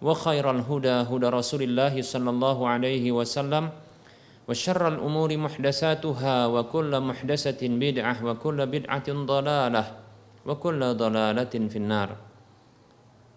[0.00, 3.64] وخير الهدى هدى رسول الله صلى الله عليه وسلم
[4.48, 9.84] وشر الأمور محدثاتها وكل محدثة بدعة وكل بدعة ضلالة
[10.46, 12.10] وكل ضلالة في النار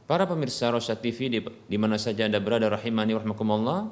[0.03, 3.88] Para pemirsa Rosyad TV di, di mana saja Anda berada rahimani warahmatullah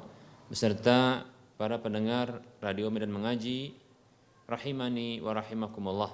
[0.52, 1.24] beserta
[1.56, 3.72] para pendengar radio Medan Mengaji
[4.44, 6.12] rahimani wa rahimakumullah.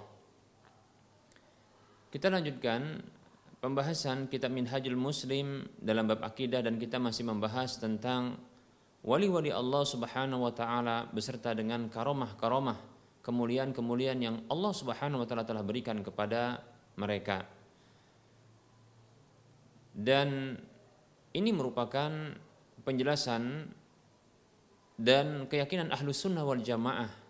[2.14, 3.02] Kita lanjutkan
[3.63, 8.35] pembahasan kitab Minhajul Muslim dalam bab akidah dan kita masih membahas tentang
[9.07, 12.75] wali-wali Allah Subhanahu wa taala beserta dengan karomah-karomah,
[13.23, 16.59] kemuliaan-kemuliaan yang Allah Subhanahu wa taala telah berikan kepada
[16.99, 17.47] mereka.
[19.95, 20.59] Dan
[21.31, 22.11] ini merupakan
[22.83, 23.71] penjelasan
[24.99, 27.23] dan keyakinan ahlu sunnah wal jamaah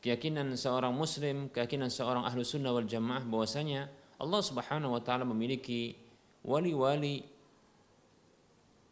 [0.00, 5.92] keyakinan seorang muslim, keyakinan seorang ahlu sunnah wal jamaah bahwasanya Allah Subhanahu wa taala memiliki
[6.40, 7.26] wali-wali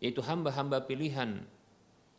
[0.02, 1.40] yaitu hamba-hamba pilihan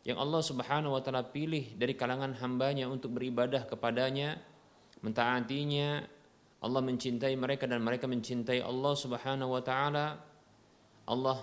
[0.06, 4.38] yang Allah Subhanahu wa taala pilih dari kalangan hambanya untuk beribadah kepadanya,
[5.02, 5.98] mentaatinya,
[6.62, 10.22] Allah mencintai mereka dan mereka mencintai Allah Subhanahu wa taala.
[11.10, 11.38] Allah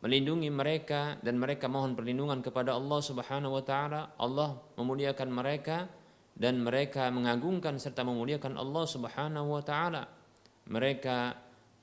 [0.00, 4.16] melindungi mereka dan mereka mohon perlindungan kepada Allah Subhanahu wa taala.
[4.16, 5.92] Allah memuliakan mereka
[6.32, 10.21] dan mereka mengagungkan serta memuliakan Allah Subhanahu wa taala
[10.68, 11.34] mereka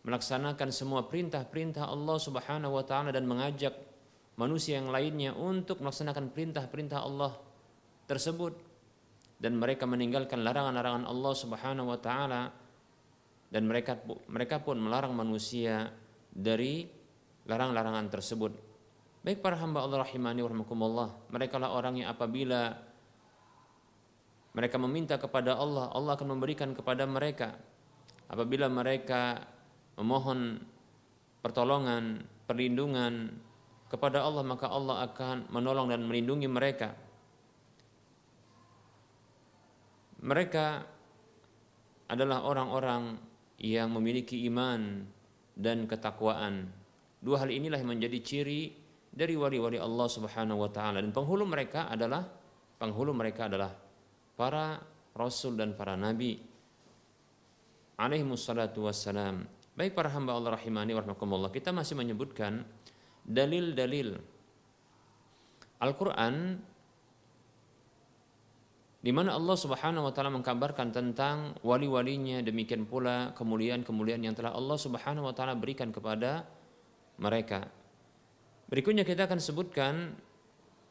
[0.07, 3.75] melaksanakan semua perintah-perintah Allah Subhanahu wa taala dan mengajak
[4.39, 7.35] manusia yang lainnya untuk melaksanakan perintah-perintah Allah
[8.07, 8.55] tersebut
[9.39, 12.51] dan mereka meninggalkan larangan-larangan Allah Subhanahu wa taala
[13.51, 13.99] dan mereka
[14.31, 15.91] mereka pun melarang manusia
[16.31, 16.87] dari
[17.49, 18.53] larang-larangan tersebut.
[19.19, 22.71] Baik para hamba Allah rahimani warahmatullah, mereka lah orang yang apabila
[24.55, 27.59] mereka meminta kepada Allah, Allah akan memberikan kepada mereka
[28.29, 29.41] apabila mereka
[29.97, 30.61] memohon
[31.41, 33.33] pertolongan, perlindungan
[33.89, 36.93] kepada Allah maka Allah akan menolong dan melindungi mereka.
[40.19, 40.65] Mereka
[42.11, 43.17] adalah orang-orang
[43.59, 45.03] yang memiliki iman
[45.55, 46.69] dan ketakwaan.
[47.19, 48.71] Dua hal inilah yang menjadi ciri
[49.09, 52.23] dari wali-wali Allah Subhanahu wa taala dan penghulu mereka adalah
[52.79, 53.73] penghulu mereka adalah
[54.37, 54.79] para
[55.17, 56.39] rasul dan para nabi
[57.99, 59.43] alaihi wassalatu wassalam.
[59.75, 61.51] Baik para hamba Allah rahimani warahmatullah.
[61.51, 62.63] Kita masih menyebutkan
[63.27, 64.15] dalil-dalil
[65.83, 66.59] Al-Qur'an
[68.99, 74.75] di mana Allah Subhanahu wa taala mengkabarkan tentang wali-walinya demikian pula kemuliaan-kemuliaan yang telah Allah
[74.75, 76.43] Subhanahu wa taala berikan kepada
[77.19, 77.67] mereka.
[78.67, 79.93] Berikutnya kita akan sebutkan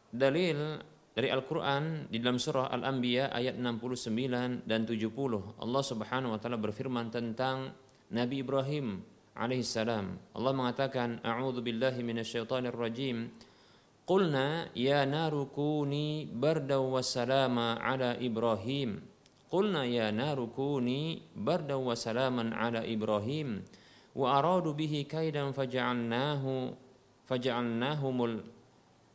[0.08, 0.81] dalil
[1.19, 7.11] dari Al-Quran di dalam surah Al-Anbiya ayat 69 dan 70 Allah subhanahu wa ta'ala berfirman
[7.11, 7.75] tentang
[8.15, 9.03] Nabi Ibrahim
[9.35, 13.35] alaihissalam Allah mengatakan A'udhu billahi minasyaitanir rajim.
[14.06, 19.03] Qulna ya naru kuni bardaw wassalama ala Ibrahim.
[19.50, 23.67] Qulna ya naru kuni bardaw wassalaman ala Ibrahim.
[24.14, 26.79] Wa aradu bihi kaidan faja'alnahu
[27.26, 28.38] faja'alnahumul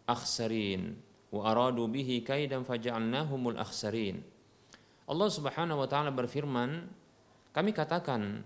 [0.03, 0.99] akhsarin
[1.33, 4.21] wa aradu bihi kaidan faja'alnahumul akhsarin.
[5.09, 6.85] Allah Subhanahu wa taala berfirman,
[7.49, 8.45] kami katakan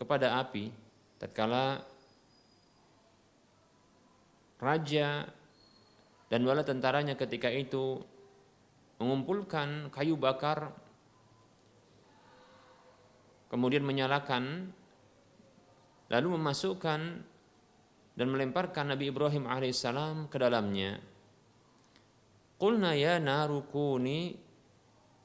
[0.00, 0.72] kepada api
[1.20, 1.84] tatkala
[4.58, 5.28] raja
[6.32, 8.00] dan bala tentaranya ketika itu
[8.96, 10.72] mengumpulkan kayu bakar
[13.52, 14.72] kemudian menyalakan
[16.08, 17.00] lalu memasukkan
[18.12, 21.11] dan melemparkan Nabi Ibrahim alaihissalam ke dalamnya.
[22.62, 24.38] Qulna ya narukuni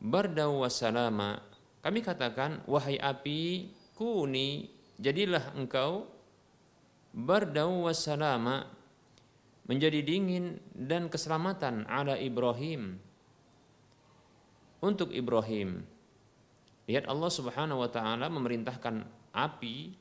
[0.02, 1.38] bardau wassalama.
[1.86, 6.10] Kami katakan, wahai api, kuni, jadilah engkau
[7.14, 8.66] bardau wassalama,
[9.70, 12.98] menjadi dingin dan keselamatan ala Ibrahim
[14.82, 15.86] untuk Ibrahim.
[16.90, 19.94] Lihat Allah Subhanahu wa taala memerintahkan api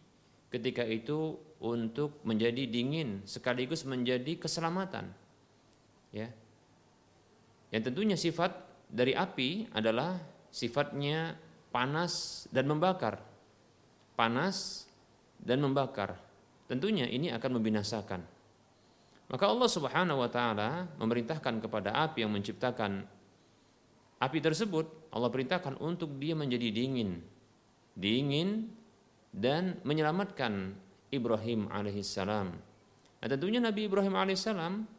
[0.48, 5.12] ketika itu untuk menjadi dingin sekaligus menjadi keselamatan.
[6.16, 6.32] Ya.
[7.74, 8.52] Yang tentunya sifat
[8.86, 10.18] dari api adalah
[10.50, 11.34] sifatnya
[11.74, 13.20] panas dan membakar.
[14.16, 14.86] Panas
[15.36, 16.16] dan membakar.
[16.66, 18.20] Tentunya ini akan membinasakan.
[19.26, 23.02] Maka Allah Subhanahu wa taala memerintahkan kepada api yang menciptakan
[24.22, 27.20] api tersebut, Allah perintahkan untuk dia menjadi dingin.
[27.96, 28.70] Dingin
[29.34, 30.72] dan menyelamatkan
[31.12, 32.48] Ibrahim alaihissalam.
[33.16, 34.95] Nah, tentunya Nabi Ibrahim alaihissalam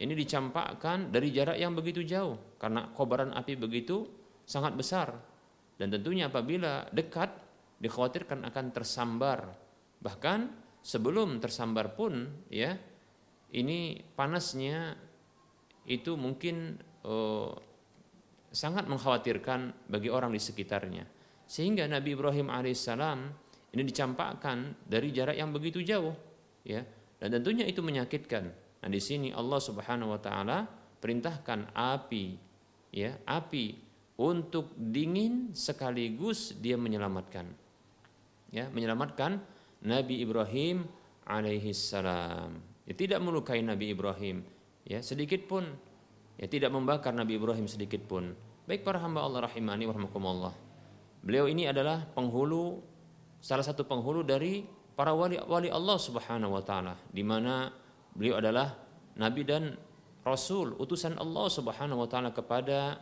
[0.00, 4.08] ini dicampakkan dari jarak yang begitu jauh karena kobaran api begitu
[4.48, 5.12] sangat besar
[5.76, 7.28] dan tentunya apabila dekat
[7.80, 9.52] dikhawatirkan akan tersambar
[10.00, 10.48] bahkan
[10.80, 12.76] sebelum tersambar pun ya
[13.52, 14.96] ini panasnya
[15.88, 17.56] itu mungkin oh,
[18.50, 21.06] sangat mengkhawatirkan bagi orang di sekitarnya.
[21.46, 23.18] Sehingga Nabi Ibrahim alaihissalam
[23.74, 26.14] ini dicampakkan dari jarak yang begitu jauh,
[26.66, 26.82] ya.
[27.18, 28.50] Dan tentunya itu menyakitkan.
[28.80, 30.64] Nah, di sini Allah Subhanahu wa taala
[31.00, 32.24] perintahkan api,
[32.92, 33.76] ya, api
[34.20, 37.48] untuk dingin sekaligus dia menyelamatkan.
[38.50, 39.40] Ya, menyelamatkan
[39.86, 40.84] Nabi Ibrahim
[41.24, 42.50] alaihissalam
[42.84, 44.42] ya, tidak melukai Nabi Ibrahim
[44.84, 45.64] ya sedikit pun.
[46.40, 48.32] Ya tidak membakar Nabi Ibrahim sedikit pun.
[48.64, 50.70] Baik para hamba Allah rahimani warahmatullah
[51.20, 52.80] beliau ini adalah penghulu
[53.40, 54.64] salah satu penghulu dari
[54.96, 57.68] para wali wali Allah Subhanahu wa taala di mana
[58.14, 58.76] beliau adalah
[59.16, 59.74] nabi dan
[60.26, 63.00] rasul utusan Allah Subhanahu wa taala kepada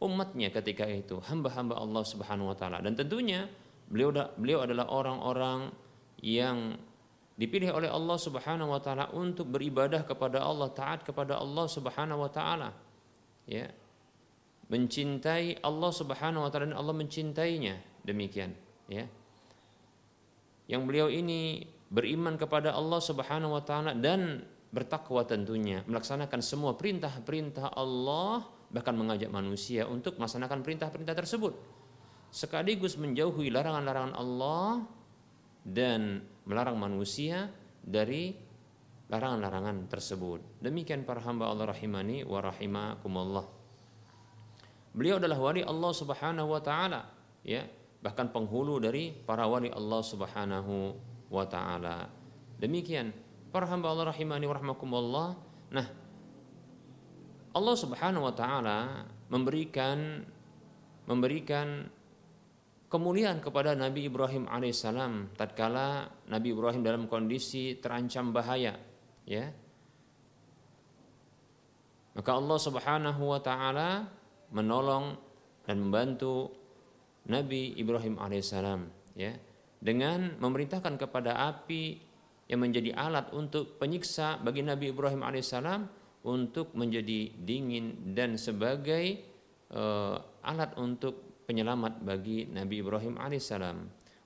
[0.00, 3.48] umatnya ketika itu hamba-hamba Allah Subhanahu wa taala dan tentunya
[3.90, 5.74] beliau beliau adalah orang-orang
[6.20, 6.76] yang
[7.40, 12.28] dipilih oleh Allah Subhanahu wa taala untuk beribadah kepada Allah, taat kepada Allah Subhanahu wa
[12.28, 12.76] taala.
[13.48, 13.72] Ya.
[14.68, 17.80] Mencintai Allah Subhanahu wa taala dan Allah mencintainya.
[18.04, 18.52] Demikian,
[18.92, 19.08] ya.
[20.68, 27.74] Yang beliau ini beriman kepada Allah Subhanahu wa taala dan bertakwa tentunya, melaksanakan semua perintah-perintah
[27.74, 31.54] Allah bahkan mengajak manusia untuk melaksanakan perintah-perintah tersebut
[32.30, 34.86] sekaligus menjauhi larangan-larangan Allah
[35.66, 37.50] dan melarang manusia
[37.82, 38.32] dari
[39.10, 40.62] larangan-larangan tersebut.
[40.62, 43.46] Demikian para hamba Allah rahimani wa rahimakumullah.
[44.94, 47.10] Beliau adalah wali Allah Subhanahu wa taala,
[47.42, 47.66] ya,
[47.98, 50.74] bahkan penghulu dari para wali Allah Subhanahu
[51.30, 52.10] wa taala.
[52.58, 53.14] Demikian
[53.54, 55.28] para hamba Allah rahimani wa rahimakumullah.
[55.70, 55.86] Nah,
[57.50, 60.26] Allah Subhanahu wa taala memberikan
[61.06, 61.86] memberikan
[62.90, 68.74] kemuliaan kepada Nabi Ibrahim alaihissalam tatkala Nabi Ibrahim dalam kondisi terancam bahaya
[69.26, 69.46] ya
[72.14, 74.10] maka Allah Subhanahu wa taala
[74.50, 75.14] menolong
[75.66, 76.50] dan membantu
[77.30, 79.34] Nabi Ibrahim alaihissalam ya
[79.80, 81.98] dengan memerintahkan kepada api
[82.52, 85.88] yang menjadi alat untuk penyiksa bagi Nabi Ibrahim alaihissalam
[86.28, 89.24] untuk menjadi dingin dan sebagai
[89.72, 93.76] uh, alat untuk penyelamat bagi Nabi Ibrahim alaihissalam.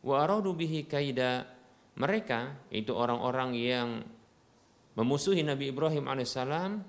[0.04, 1.46] Wa aradu bihi kaida
[1.94, 3.88] mereka itu orang-orang yang
[4.98, 6.82] memusuhi Nabi Ibrahim alaihissalam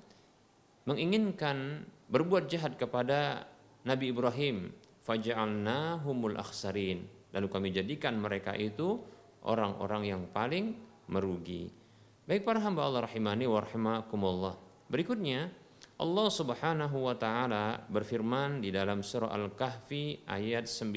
[0.89, 3.45] menginginkan berbuat jahat kepada
[3.85, 4.73] Nabi Ibrahim
[5.05, 7.05] faja'alnahumul akhsarin
[7.35, 9.03] lalu kami jadikan mereka itu
[9.43, 10.73] orang-orang yang paling
[11.11, 11.67] merugi
[12.25, 14.55] baik para hamba Allah rahimani wa rahimakumullah
[14.87, 15.51] berikutnya
[15.95, 20.91] Allah Subhanahu wa taala berfirman di dalam surah Al-Kahfi ayat 9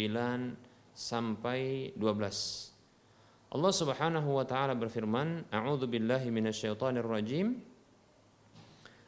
[0.90, 3.54] sampai 12.
[3.54, 7.62] Allah Subhanahu wa taala berfirman, "A'udzu billahi minasyaitonir rajim.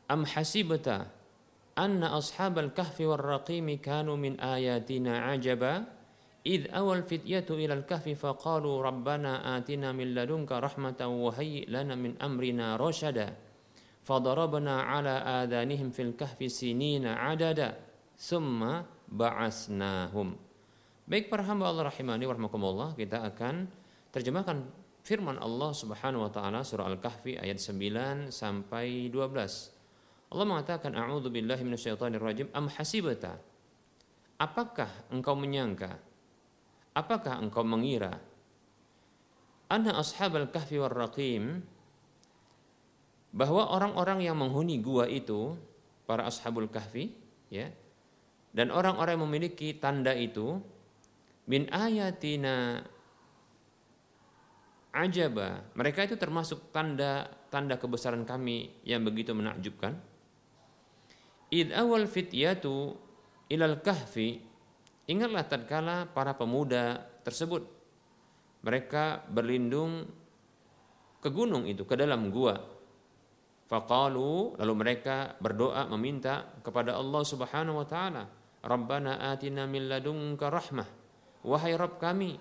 [0.06, 1.10] Am hasibta
[1.74, 5.90] anna ashabal kahfi war raqim kanu min ayatina ajaba
[6.45, 12.77] إذ أوى الفتية إلى الكهف فقالوا ربنا آتنا من لدنك رحمة وهيئ لنا من أمرنا
[12.77, 13.33] رشدا
[14.05, 17.73] fadarabna ala adanihim fil kahfi sinina adada
[18.13, 20.37] summa ba'asnahum
[21.05, 23.69] Baik para hamba Allah rahimani warahmatullah kita akan
[24.09, 24.65] terjemahkan
[25.05, 30.33] firman Allah Subhanahu wa taala surah Al-Kahfi ayat 9 sampai 12.
[30.33, 33.37] Allah mengatakan a'udzu billahi minasyaitonir rajim am hasibata
[34.41, 35.93] apakah engkau menyangka
[36.96, 38.18] apakah engkau mengira
[39.70, 41.62] anna ashabal kahfi war raqim
[43.30, 45.54] bahwa orang-orang yang menghuni gua itu
[46.04, 47.14] para ashabul kahfi
[47.46, 47.70] ya
[48.50, 50.58] dan orang-orang yang memiliki tanda itu
[51.46, 52.82] min ayatina
[54.90, 59.98] ajaba mereka itu termasuk tanda tanda kebesaran kami yang begitu menakjubkan.
[61.50, 62.94] Id awal fityatu
[63.50, 64.38] ilal kahfi
[65.10, 67.66] ingatlah tatkala para pemuda tersebut
[68.62, 70.06] mereka berlindung
[71.18, 72.80] ke gunung itu ke dalam gua
[73.70, 78.26] Faqalu lalu mereka berdoa meminta kepada Allah Subhanahu wa taala,
[78.66, 80.90] Rabbana atina min ladunka rahmah.
[81.46, 82.34] Wahai Rabb kami,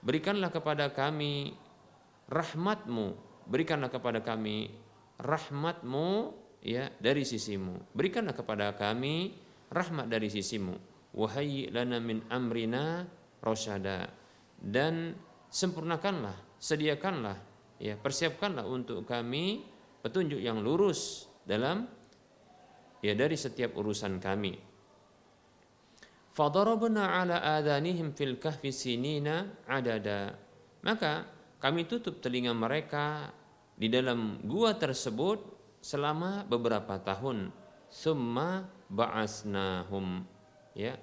[0.00, 1.52] berikanlah kepada kami
[2.32, 3.06] rahmatmu,
[3.44, 4.72] berikanlah kepada kami
[5.20, 6.32] rahmatmu
[6.64, 7.92] ya dari sisimu.
[7.92, 9.36] Berikanlah kepada kami
[9.68, 10.87] rahmat dari sisimu.
[11.16, 13.08] Wahai lana min amrina
[13.40, 14.12] rosyada
[14.58, 15.14] dan
[15.48, 17.36] sempurnakanlah, sediakanlah,
[17.80, 19.64] ya persiapkanlah untuk kami
[20.02, 21.88] petunjuk yang lurus dalam
[23.00, 24.54] ya dari setiap urusan kami.
[26.34, 30.38] Fadarabna ala adanihim fil kahfi sinina adada.
[30.86, 31.26] Maka
[31.58, 33.34] kami tutup telinga mereka
[33.74, 35.42] di dalam gua tersebut
[35.82, 37.50] selama beberapa tahun.
[37.90, 40.37] Summa ba'asnahum.
[40.78, 40.94] Ya.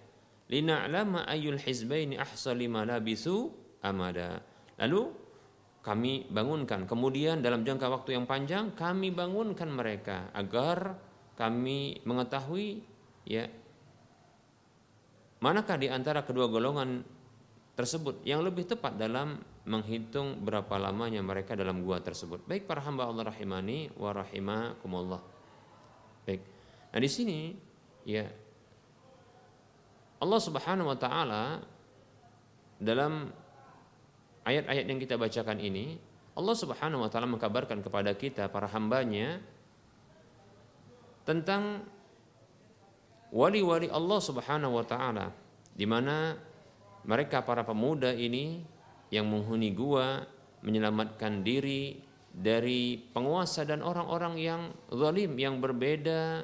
[0.48, 3.52] Lina'lama ayyul hizbaini ahsa lima labisu
[3.84, 4.40] amada.
[4.80, 5.12] Lalu
[5.84, 6.88] kami bangunkan.
[6.88, 10.96] Kemudian dalam jangka waktu yang panjang kami bangunkan mereka agar
[11.36, 12.82] kami mengetahui
[13.28, 13.46] ya
[15.44, 17.04] manakah di antara kedua golongan
[17.76, 22.48] tersebut yang lebih tepat dalam menghitung berapa lamanya mereka dalam gua tersebut.
[22.48, 25.22] Baik para hamba Allah rahimani wa rahimakumullah.
[26.24, 26.42] Baik.
[26.96, 27.40] Nah di sini
[28.08, 28.26] ya
[30.20, 31.60] Allah Subhanahu wa taala
[32.80, 33.32] dalam
[34.48, 36.00] ayat-ayat yang kita bacakan ini
[36.36, 39.40] Allah Subhanahu wa taala mengkabarkan kepada kita para hambanya
[41.24, 41.84] tentang
[43.32, 45.32] wali-wali Allah Subhanahu wa taala
[45.76, 46.36] di mana
[47.04, 48.64] mereka para pemuda ini
[49.12, 50.24] yang menghuni gua
[50.66, 52.02] menyelamatkan diri
[52.36, 56.44] dari penguasa dan orang-orang yang zalim yang berbeda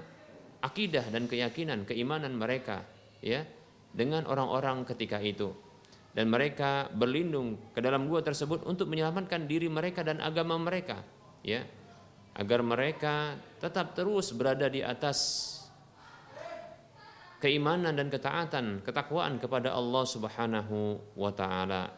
[0.64, 2.86] akidah dan keyakinan keimanan mereka
[3.20, 3.44] ya
[3.92, 5.52] dengan orang-orang ketika itu.
[6.12, 11.00] Dan mereka berlindung ke dalam gua tersebut untuk menyelamatkan diri mereka dan agama mereka
[11.40, 11.64] ya.
[12.36, 15.52] Agar mereka tetap terus berada di atas
[17.44, 21.92] keimanan dan ketaatan ketakwaan kepada Allah Subhanahu wa taala.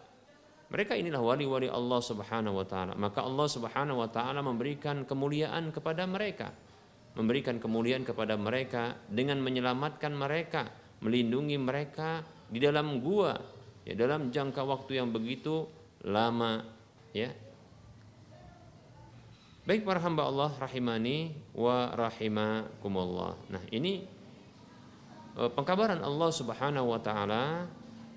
[0.73, 2.97] Mereka inilah wali-wali Allah Subhanahu wa taala.
[2.97, 6.50] Maka Allah Subhanahu wa taala memberikan kemuliaan kepada mereka.
[7.13, 10.65] Memberikan kemuliaan kepada mereka dengan menyelamatkan mereka
[11.03, 13.36] melindungi mereka di dalam gua
[13.83, 15.67] ya dalam jangka waktu yang begitu
[16.07, 16.63] lama
[17.12, 17.29] ya.
[19.63, 23.36] Baik para hamba Allah rahimani wa rahimakumullah.
[23.48, 24.03] Nah ini
[25.39, 27.67] eh, pengkabaran Allah Subhanahu wa taala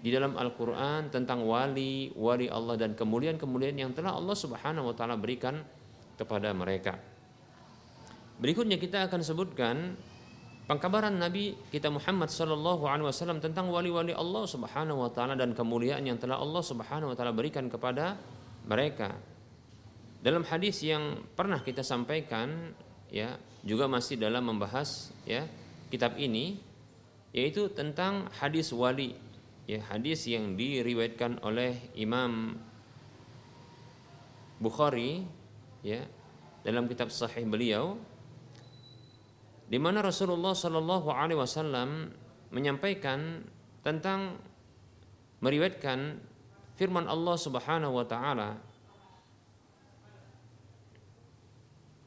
[0.02, 5.14] di dalam Al-Qur'an tentang wali wali Allah dan kemuliaan-kemuliaan yang telah Allah Subhanahu wa taala
[5.14, 5.62] berikan
[6.18, 6.98] kepada mereka.
[8.36, 9.96] Berikutnya kita akan sebutkan
[10.66, 16.02] Pengkabaran Nabi kita Muhammad sallallahu alaihi wasallam tentang wali-wali Allah Subhanahu wa taala dan kemuliaan
[16.02, 18.18] yang telah Allah Subhanahu wa taala berikan kepada
[18.66, 19.14] mereka.
[20.18, 22.74] Dalam hadis yang pernah kita sampaikan
[23.14, 25.46] ya, juga masih dalam membahas ya
[25.86, 26.58] kitab ini
[27.30, 29.14] yaitu tentang hadis wali
[29.70, 32.58] ya hadis yang diriwayatkan oleh Imam
[34.58, 35.22] Bukhari
[35.86, 36.02] ya
[36.66, 37.94] dalam kitab sahih beliau
[39.66, 42.14] di mana Rasulullah Shallallahu Alaihi Wasallam
[42.54, 43.42] menyampaikan
[43.82, 44.38] tentang
[45.42, 46.22] meriwayatkan
[46.78, 48.50] firman Allah Subhanahu Wa Taala.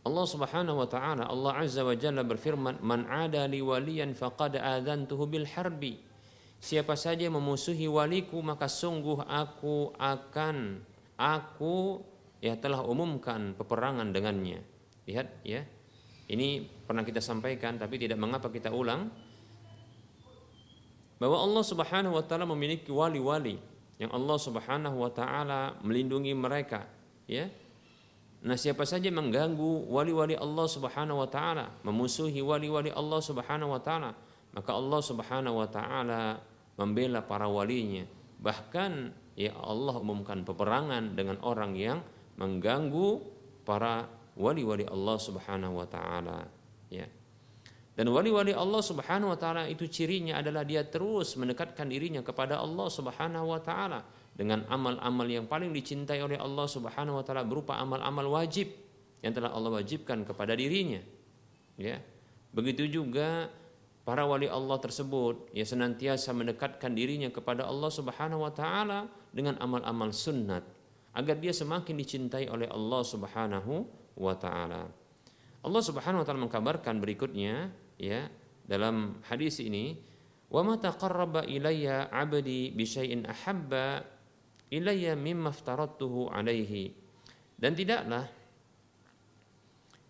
[0.10, 5.30] Allah Subhanahu wa taala Allah Azza wa Jalla berfirman man ada li waliyan faqad adzantuhu
[5.30, 6.02] bil harbi.
[6.58, 10.82] Siapa saja memusuhi waliku maka sungguh aku akan
[11.14, 12.02] aku
[12.42, 14.64] ya telah umumkan peperangan dengannya.
[15.06, 15.62] Lihat ya.
[16.26, 19.14] Ini pernah kita sampaikan tapi tidak mengapa kita ulang
[21.22, 23.62] bahwa Allah Subhanahu wa taala memiliki wali-wali
[24.02, 26.88] yang Allah Subhanahu wa taala melindungi mereka,
[27.28, 27.52] ya.
[28.40, 34.16] Nah, siapa saja mengganggu wali-wali Allah Subhanahu wa taala, memusuhi wali-wali Allah Subhanahu wa taala,
[34.56, 36.40] maka Allah Subhanahu wa taala
[36.80, 38.08] membela para walinya.
[38.40, 38.92] Bahkan
[39.36, 42.00] ya Allah umumkan peperangan dengan orang yang
[42.40, 43.20] mengganggu
[43.68, 44.08] para
[44.40, 46.59] wali-wali Allah Subhanahu wa taala
[46.92, 47.08] ya.
[48.00, 52.88] Dan wali-wali Allah Subhanahu wa taala itu cirinya adalah dia terus mendekatkan dirinya kepada Allah
[52.88, 58.40] Subhanahu wa taala dengan amal-amal yang paling dicintai oleh Allah Subhanahu wa taala berupa amal-amal
[58.40, 58.72] wajib
[59.20, 61.04] yang telah Allah wajibkan kepada dirinya.
[61.76, 62.00] Ya.
[62.56, 63.52] Begitu juga
[64.08, 70.10] para wali Allah tersebut ya senantiasa mendekatkan dirinya kepada Allah Subhanahu wa taala dengan amal-amal
[70.16, 70.64] sunnat
[71.14, 74.88] agar dia semakin dicintai oleh Allah Subhanahu wa taala.
[75.60, 78.32] Allah Subhanahu wa taala mengkabarkan berikutnya ya
[78.64, 80.00] dalam hadis ini
[80.48, 84.02] wa ma taqarraba ilayya 'abdi bi syai'in ahabba
[84.72, 86.96] ilayya mimma aftaradtuhu alaihi
[87.60, 88.26] dan tidaklah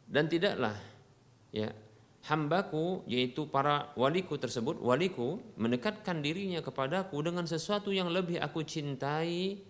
[0.05, 0.77] dan tidaklah
[1.49, 1.73] ya
[2.29, 9.63] hambaku yaitu para waliku tersebut waliku mendekatkan dirinya kepadaku dengan sesuatu yang lebih aku cintai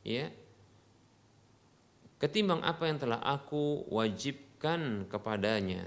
[0.00, 0.32] ya
[2.16, 3.84] ketimbang apa yang telah aku
[5.06, 5.86] kepadanya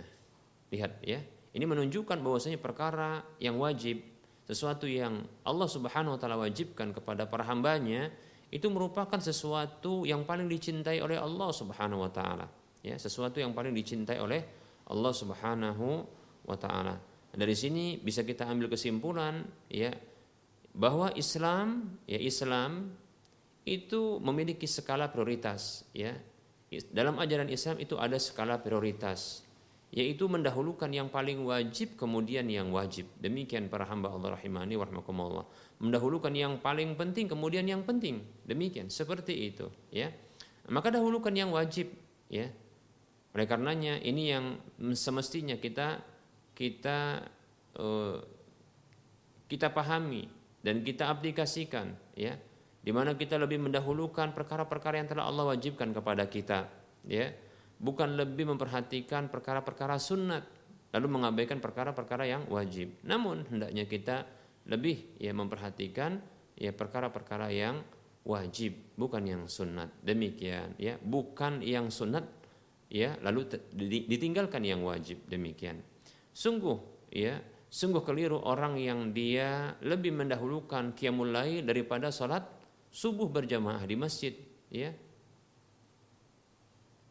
[0.71, 1.19] lihat ya
[1.49, 4.05] ini menunjukkan bahwasanya perkara yang wajib,
[4.45, 8.13] sesuatu yang Allah Subhanahu wa taala wajibkan kepada para hambanya
[8.53, 12.45] itu merupakan sesuatu yang paling dicintai oleh Allah Subhanahu wa taala.
[12.85, 14.41] Ya, sesuatu yang paling dicintai oleh
[14.89, 15.85] Allah Subhanahu
[16.45, 16.95] wa taala.
[17.29, 19.93] Dari sini bisa kita ambil kesimpulan ya
[20.73, 22.93] bahwa Islam ya Islam
[23.65, 26.13] itu memiliki skala prioritas ya.
[26.69, 29.49] Dalam ajaran Islam itu ada skala prioritas
[29.89, 33.09] yaitu mendahulukan yang paling wajib kemudian yang wajib.
[33.17, 35.49] Demikian para hamba Allah rahimani warahmatullah.
[35.81, 38.21] Mendahulukan yang paling penting kemudian yang penting.
[38.45, 40.13] Demikian seperti itu ya.
[40.69, 41.89] Maka dahulukan yang wajib
[42.29, 42.53] ya.
[43.33, 44.45] Oleh karenanya ini yang
[44.93, 46.05] semestinya kita
[46.53, 47.25] kita
[47.81, 48.17] uh,
[49.49, 50.29] kita pahami
[50.61, 52.37] dan kita aplikasikan ya.
[52.89, 56.65] Di mana kita lebih mendahulukan perkara-perkara yang telah Allah wajibkan kepada kita
[57.05, 57.29] ya
[57.77, 60.41] bukan lebih memperhatikan perkara-perkara sunat
[60.97, 62.97] lalu mengabaikan perkara-perkara yang wajib.
[63.05, 64.25] Namun hendaknya kita
[64.65, 66.17] lebih ya memperhatikan
[66.57, 67.85] ya perkara-perkara yang
[68.25, 69.93] wajib bukan yang sunat.
[70.01, 72.25] Demikian ya, bukan yang sunat
[72.89, 73.53] ya lalu
[74.09, 75.77] ditinggalkan yang wajib demikian.
[76.33, 76.81] Sungguh
[77.13, 77.37] ya,
[77.69, 82.57] sungguh keliru orang yang dia lebih mendahulukan qiyamul lail daripada salat
[82.89, 84.33] subuh berjamaah di masjid
[84.69, 84.93] ya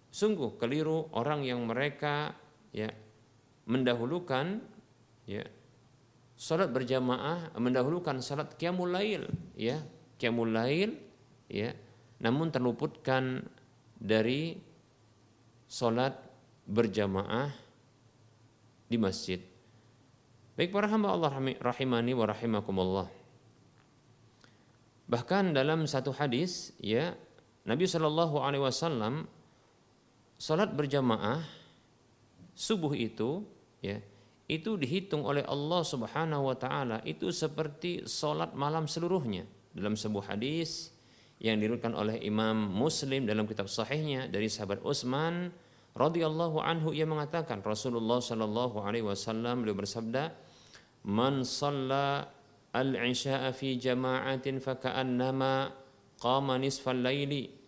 [0.09, 2.35] Sungguh keliru orang yang mereka
[2.75, 2.91] ya
[3.69, 4.59] mendahulukan
[5.29, 5.45] ya
[6.35, 9.79] salat berjamaah mendahulukan salat qiyamul lail ya
[10.19, 10.97] qiyamul lail
[11.47, 11.71] ya
[12.19, 13.47] namun terluputkan
[13.95, 14.59] dari
[15.69, 16.19] salat
[16.67, 17.53] berjamaah
[18.89, 19.39] di masjid.
[20.59, 21.31] Baik para hamba Allah
[21.63, 23.07] rahimani wa rahimakumullah.
[25.09, 27.17] Bahkan dalam satu hadis ya
[27.65, 29.29] Nabi Shallallahu alaihi wasallam
[30.39, 31.43] Salat berjamaah
[32.55, 33.43] subuh itu
[33.83, 33.99] ya
[34.47, 39.51] itu dihitung oleh Allah Subhanahu wa taala itu seperti salat malam seluruhnya.
[39.75, 40.95] Dalam sebuah hadis
[41.43, 45.51] yang diriwayatkan oleh Imam Muslim dalam kitab sahihnya dari sahabat Utsman
[45.99, 50.39] radhiyallahu anhu ia mengatakan Rasulullah sallallahu alaihi wasallam beliau bersabda
[51.03, 52.31] man shalla
[52.75, 55.73] al-isya'a fi jama'atin faka'annama
[56.21, 57.59] qama nisfal laili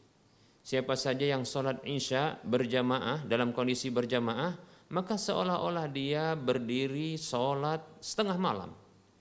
[0.60, 4.52] Siapa saja yang sholat isya berjamaah dalam kondisi berjamaah
[4.92, 8.70] maka seolah-olah dia berdiri sholat setengah malam.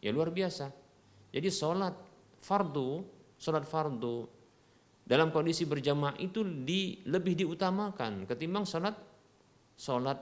[0.04, 0.68] Ya luar biasa.
[1.32, 1.96] Jadi sholat
[2.44, 3.06] fardu,
[3.40, 4.28] sholat fardu
[5.10, 8.94] dalam kondisi berjamaah itu di, lebih diutamakan ketimbang sholat
[9.74, 10.22] sholat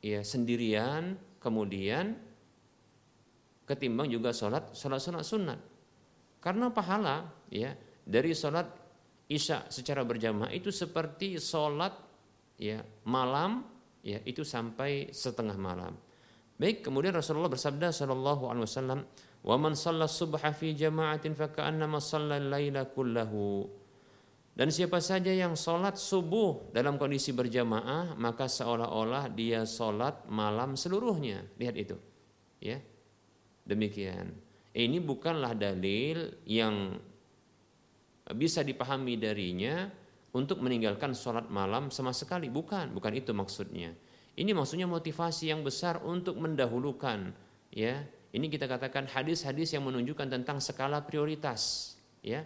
[0.00, 2.16] ya sendirian kemudian
[3.64, 5.58] ketimbang juga sholat sholat sunat sunat
[6.40, 7.72] karena pahala ya
[8.04, 8.68] dari sholat
[9.28, 11.96] isya secara berjamaah itu seperti sholat
[12.60, 13.64] ya malam
[14.04, 15.96] ya itu sampai setengah malam.
[16.54, 19.00] Baik, kemudian Rasulullah bersabda sallallahu alaihi wasallam,
[19.42, 19.74] "Wa man
[20.54, 21.98] fi jama'atin fa ka'annama
[22.30, 23.66] laila kullahu."
[24.54, 31.42] Dan siapa saja yang sholat subuh dalam kondisi berjamaah, maka seolah-olah dia sholat malam seluruhnya.
[31.58, 31.98] Lihat itu.
[32.62, 32.78] Ya.
[33.64, 34.32] Demikian.
[34.74, 36.98] Ini bukanlah dalil yang
[38.32, 39.88] bisa dipahami darinya
[40.34, 42.48] untuk meninggalkan sholat malam sama sekali.
[42.48, 43.94] Bukan, bukan itu maksudnya.
[44.34, 47.30] Ini maksudnya motivasi yang besar untuk mendahulukan.
[47.70, 48.02] Ya,
[48.34, 51.94] ini kita katakan hadis-hadis yang menunjukkan tentang skala prioritas.
[52.18, 52.42] Ya,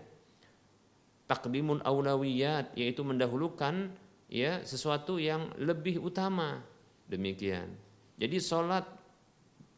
[1.25, 3.93] takdimul aulawiyat yaitu mendahulukan
[4.29, 6.61] ya sesuatu yang lebih utama.
[7.09, 7.73] Demikian.
[8.21, 8.85] Jadi sholat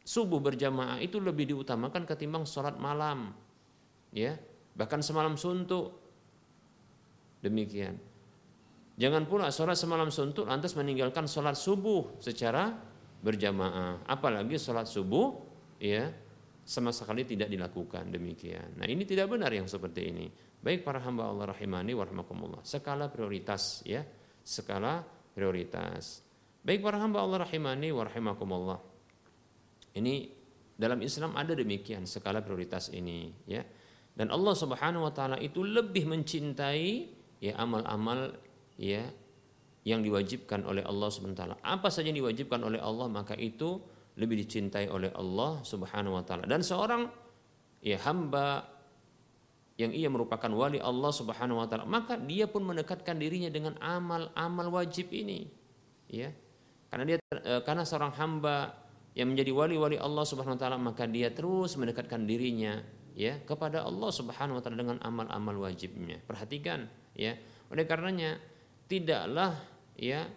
[0.01, 3.33] subuh berjamaah itu lebih diutamakan ketimbang sholat malam.
[4.11, 4.35] Ya,
[4.75, 5.97] bahkan semalam suntuk.
[7.41, 7.97] Demikian.
[9.01, 12.69] Jangan pula sholat semalam suntuk lantas meninggalkan sholat subuh secara
[13.21, 15.41] berjamaah, apalagi sholat subuh
[15.81, 16.09] ya
[16.61, 18.77] sama sekali tidak dilakukan demikian.
[18.77, 20.29] Nah ini tidak benar yang seperti ini.
[20.61, 22.61] Baik para hamba Allah rahimani warahmatullah.
[22.61, 24.05] Skala prioritas ya,
[24.45, 25.01] skala
[25.33, 26.21] prioritas.
[26.61, 28.90] Baik para hamba Allah rahimani warahmatullah.
[29.91, 30.13] Ini
[30.75, 33.61] dalam Islam ada demikian skala prioritas ini ya.
[34.11, 36.87] Dan Allah Subhanahu wa taala itu lebih mencintai
[37.39, 38.35] ya amal-amal
[38.75, 39.07] ya
[39.87, 41.55] yang diwajibkan oleh Allah taala.
[41.63, 43.81] Apa saja yang diwajibkan oleh Allah maka itu
[44.19, 46.43] lebih dicintai oleh Allah Subhanahu wa taala.
[46.45, 47.07] Dan seorang
[47.81, 48.67] ya hamba
[49.79, 54.69] yang ia merupakan wali Allah Subhanahu wa taala, maka dia pun mendekatkan dirinya dengan amal-amal
[54.69, 55.49] wajib ini.
[56.11, 56.29] Ya.
[56.91, 58.80] Karena dia eh, karena seorang hamba
[59.11, 62.79] yang menjadi wali-wali Allah Subhanahu wa taala, maka dia terus mendekatkan dirinya
[63.11, 66.19] ya kepada Allah Subhanahu wa taala dengan amal-amal wajibnya.
[66.23, 67.35] Perhatikan ya.
[67.71, 68.39] Oleh karenanya
[68.87, 69.55] tidaklah
[69.95, 70.27] ya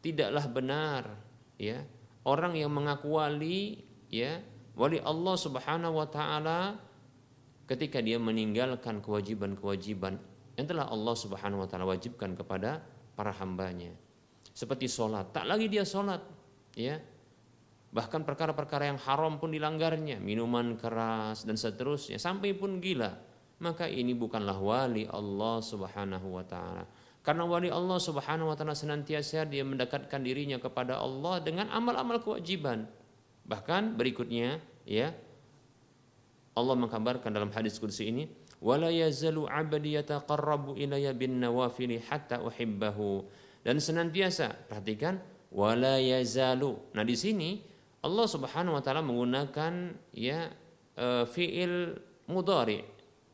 [0.00, 1.02] tidaklah benar
[1.60, 1.84] ya
[2.24, 4.40] orang yang mengaku wali ya
[4.72, 6.80] wali Allah Subhanahu wa taala
[7.68, 10.16] ketika dia meninggalkan kewajiban-kewajiban
[10.58, 12.82] yang telah Allah Subhanahu wa taala wajibkan kepada
[13.14, 13.92] para hambanya.
[14.50, 16.20] Seperti sholat, tak lagi dia sholat,
[16.74, 16.98] ya.
[17.90, 23.10] Bahkan perkara-perkara yang haram pun dilanggarnya, minuman keras dan seterusnya, sampai pun gila.
[23.60, 26.86] Maka ini bukanlah wali Allah Subhanahu wa taala.
[27.20, 32.88] Karena wali Allah Subhanahu wa taala senantiasa dia mendekatkan dirinya kepada Allah dengan amal-amal kewajiban.
[33.44, 35.12] Bahkan berikutnya ya
[36.56, 38.24] Allah mengkabarkan dalam hadis qudsi ini
[38.62, 41.42] wala yazalu 'abdi yataqarrabu ilayya bin
[42.06, 42.40] hatta
[43.60, 45.20] dan senantiasa perhatikan
[45.52, 46.80] wala yazalu.
[46.96, 47.50] Nah di sini
[48.00, 50.48] Allah Subhanahu wa taala menggunakan ya
[50.96, 52.80] uh, fiil mudhari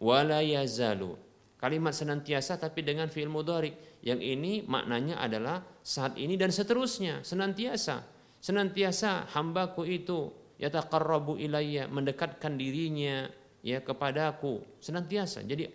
[0.03, 1.15] wala yazalu
[1.57, 3.73] Kalimat senantiasa tapi dengan fi'il mudhari.
[4.05, 8.05] Yang ini maknanya adalah saat ini dan seterusnya, senantiasa.
[8.45, 13.27] Senantiasa hambaku itu yataqarrabu ilayya, mendekatkan dirinya
[13.65, 15.43] ya kepadaku, senantiasa.
[15.49, 15.73] Jadi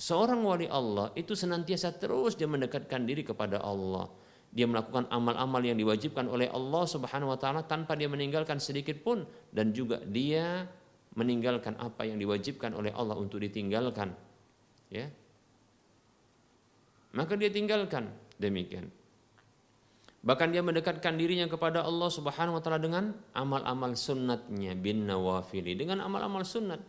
[0.00, 4.08] seorang wali Allah itu senantiasa terus dia mendekatkan diri kepada Allah.
[4.52, 9.26] Dia melakukan amal-amal yang diwajibkan oleh Allah Subhanahu wa taala tanpa dia meninggalkan sedikit pun.
[9.52, 10.64] Dan juga dia
[11.16, 14.12] meninggalkan apa yang diwajibkan oleh Allah untuk ditinggalkan.
[14.92, 15.08] Ya.
[17.16, 18.92] Maka dia tinggalkan demikian.
[20.26, 26.02] Bahkan dia mendekatkan dirinya kepada Allah Subhanahu wa taala dengan amal-amal sunnatnya bin nawafili dengan
[26.02, 26.82] amal-amal sunnat.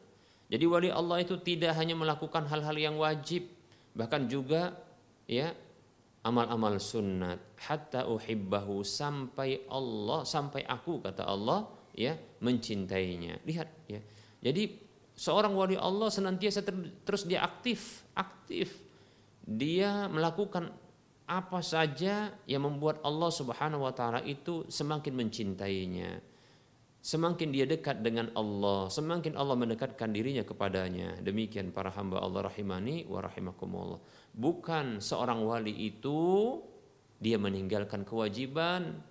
[0.47, 3.57] Jadi wali Allah itu tidak hanya melakukan hal-hal yang wajib
[3.97, 4.77] bahkan juga
[5.25, 5.51] ya
[6.21, 11.65] amal-amal sunnat hatta uhibbahu sampai Allah sampai aku kata Allah
[11.97, 14.01] ya mencintainya lihat ya
[14.41, 18.85] jadi seorang wali Allah senantiasa ter, terus dia aktif, aktif.
[19.47, 20.69] Dia melakukan
[21.27, 26.21] apa saja yang membuat Allah Subhanahu wa taala itu semakin mencintainya.
[27.07, 31.23] Semakin dia dekat dengan Allah, semakin Allah mendekatkan dirinya kepadanya.
[31.23, 33.99] Demikian para hamba Allah rahimani wa rahimakumullah.
[34.35, 36.19] Bukan seorang wali itu
[37.17, 39.01] dia meninggalkan kewajiban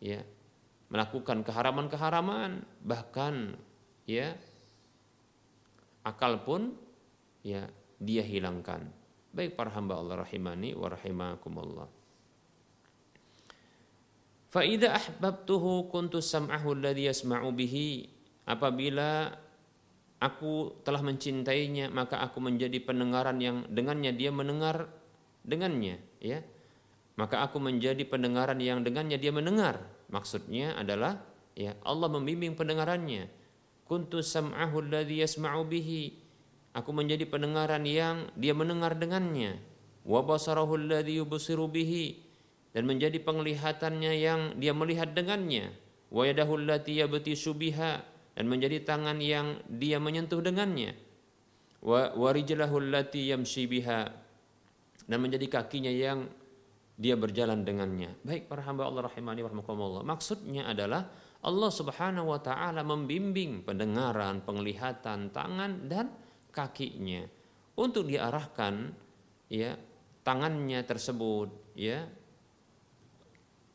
[0.00, 0.24] ya,
[0.88, 3.56] melakukan keharaman-keharaman, bahkan
[4.08, 4.36] ya
[6.04, 6.76] akal pun
[7.44, 7.68] ya
[8.00, 8.88] dia hilangkan.
[9.34, 11.88] Baik para hamba Allah rahimani wa rahimakumullah.
[14.48, 18.06] Fa idza ahbabtuhu kuntu sam'ahu alladhi yasma'u bihi
[18.46, 19.34] apabila
[20.22, 24.86] aku telah mencintainya maka aku menjadi pendengaran yang dengannya dia mendengar
[25.42, 26.40] dengannya ya
[27.14, 29.78] maka aku menjadi pendengaran yang dengannya dia mendengar.
[30.10, 31.22] Maksudnya adalah
[31.54, 33.30] ya Allah membimbing pendengarannya.
[33.86, 36.18] Kuntu sam'ahu alladhi yasma'u bihi.
[36.74, 39.62] Aku menjadi pendengaran yang dia mendengar dengannya.
[40.02, 42.18] Wa basarahu alladhi yubsiru bihi.
[42.74, 45.70] Dan menjadi penglihatannya yang dia melihat dengannya.
[46.10, 48.02] Wa yadahu allati yabtisu biha.
[48.34, 50.98] Dan menjadi tangan yang dia menyentuh dengannya.
[51.78, 54.10] Wa allati yamshi biha.
[55.06, 56.26] Dan menjadi kakinya yang
[56.94, 58.14] dia berjalan dengannya.
[58.22, 61.10] Baik para hamba Allah rahimani wa Maksudnya adalah
[61.44, 66.08] Allah Subhanahu wa taala membimbing pendengaran, penglihatan, tangan dan
[66.54, 67.26] kakinya
[67.74, 68.94] untuk diarahkan
[69.50, 69.74] ya
[70.22, 72.06] tangannya tersebut ya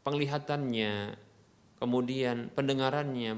[0.07, 1.13] penglihatannya
[1.77, 3.37] kemudian pendengarannya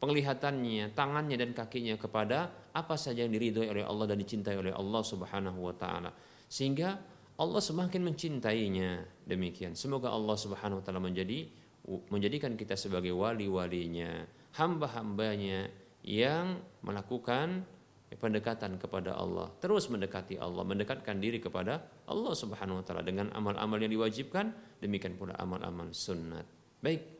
[0.00, 5.02] penglihatannya tangannya dan kakinya kepada apa saja yang diridhoi oleh Allah dan dicintai oleh Allah
[5.04, 6.10] Subhanahu wa taala
[6.48, 6.96] sehingga
[7.40, 11.48] Allah semakin mencintainya demikian semoga Allah Subhanahu wa taala menjadi
[11.88, 15.72] menjadikan kita sebagai wali-walinya, hamba-hambanya
[16.04, 17.64] yang melakukan
[18.10, 21.78] pendekatan kepada Allah, terus mendekati Allah, mendekatkan diri kepada
[22.10, 24.50] Allah Subhanahu wa taala dengan amal-amal yang diwajibkan,
[24.82, 26.46] demikian pula amal-amal sunnat.
[26.82, 27.18] Baik.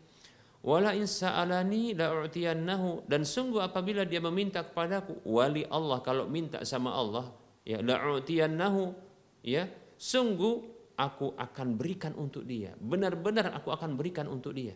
[0.61, 6.93] Wala in sa'alani la'u'tiyannahu dan sungguh apabila dia meminta kepadaku wali Allah kalau minta sama
[6.93, 7.33] Allah
[7.65, 8.93] ya la'u'tiyannahu
[9.41, 9.65] ya
[10.01, 10.57] sungguh
[10.97, 14.73] aku akan berikan untuk dia benar-benar aku akan berikan untuk dia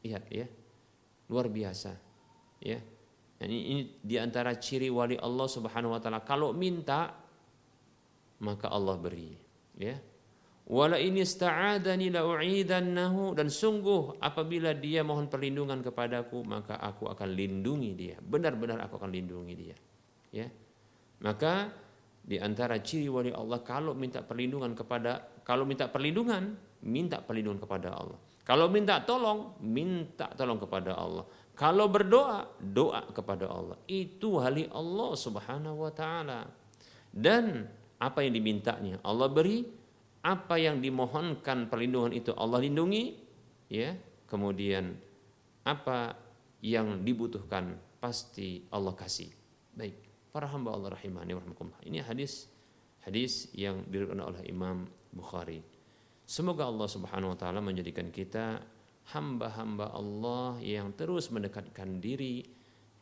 [0.00, 0.48] lihat ya
[1.28, 1.92] luar biasa
[2.64, 2.80] ya
[3.44, 7.12] ini, ini di antara ciri wali Allah Subhanahu wa taala kalau minta
[8.40, 9.36] maka Allah beri
[9.76, 9.96] ya
[10.64, 17.92] Wala ini sta'adani la'u'idannahu dan sungguh apabila dia mohon perlindungan kepadaku maka aku akan lindungi
[17.92, 18.16] dia.
[18.16, 19.76] Benar-benar aku akan lindungi dia.
[20.32, 20.48] Ya.
[21.20, 21.68] Maka
[22.24, 27.92] di antara ciri wali Allah kalau minta perlindungan kepada kalau minta perlindungan minta perlindungan kepada
[27.92, 28.18] Allah.
[28.44, 31.24] Kalau minta tolong minta tolong kepada Allah.
[31.56, 33.76] Kalau berdoa doa kepada Allah.
[33.88, 36.48] Itu wali Allah Subhanahu wa taala.
[37.12, 37.68] Dan
[38.00, 39.64] apa yang dimintanya Allah beri
[40.24, 43.16] apa yang dimohonkan perlindungan itu Allah lindungi
[43.68, 43.92] ya
[44.28, 44.96] kemudian
[45.64, 46.16] apa
[46.64, 49.28] yang dibutuhkan pasti Allah kasih
[49.76, 52.50] baik para hamba Allah rahimani warahmatullah ini hadis
[53.06, 54.82] hadis yang diriwayatkan oleh Imam
[55.14, 55.62] Bukhari.
[56.26, 58.58] Semoga Allah Subhanahu wa taala menjadikan kita
[59.14, 62.42] hamba-hamba Allah yang terus mendekatkan diri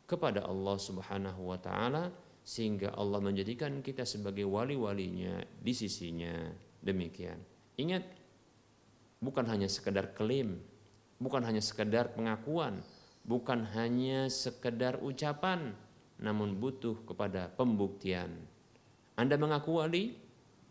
[0.04, 2.12] kepada Allah Subhanahu wa taala
[2.44, 6.36] sehingga Allah menjadikan kita sebagai wali-walinya di sisinya.
[6.84, 7.40] Demikian.
[7.80, 8.04] Ingat,
[9.24, 10.60] bukan hanya sekedar klaim,
[11.16, 12.82] bukan hanya sekedar pengakuan,
[13.24, 15.72] bukan hanya sekedar ucapan,
[16.22, 18.30] namun butuh kepada pembuktian.
[19.18, 20.14] Anda mengaku wali,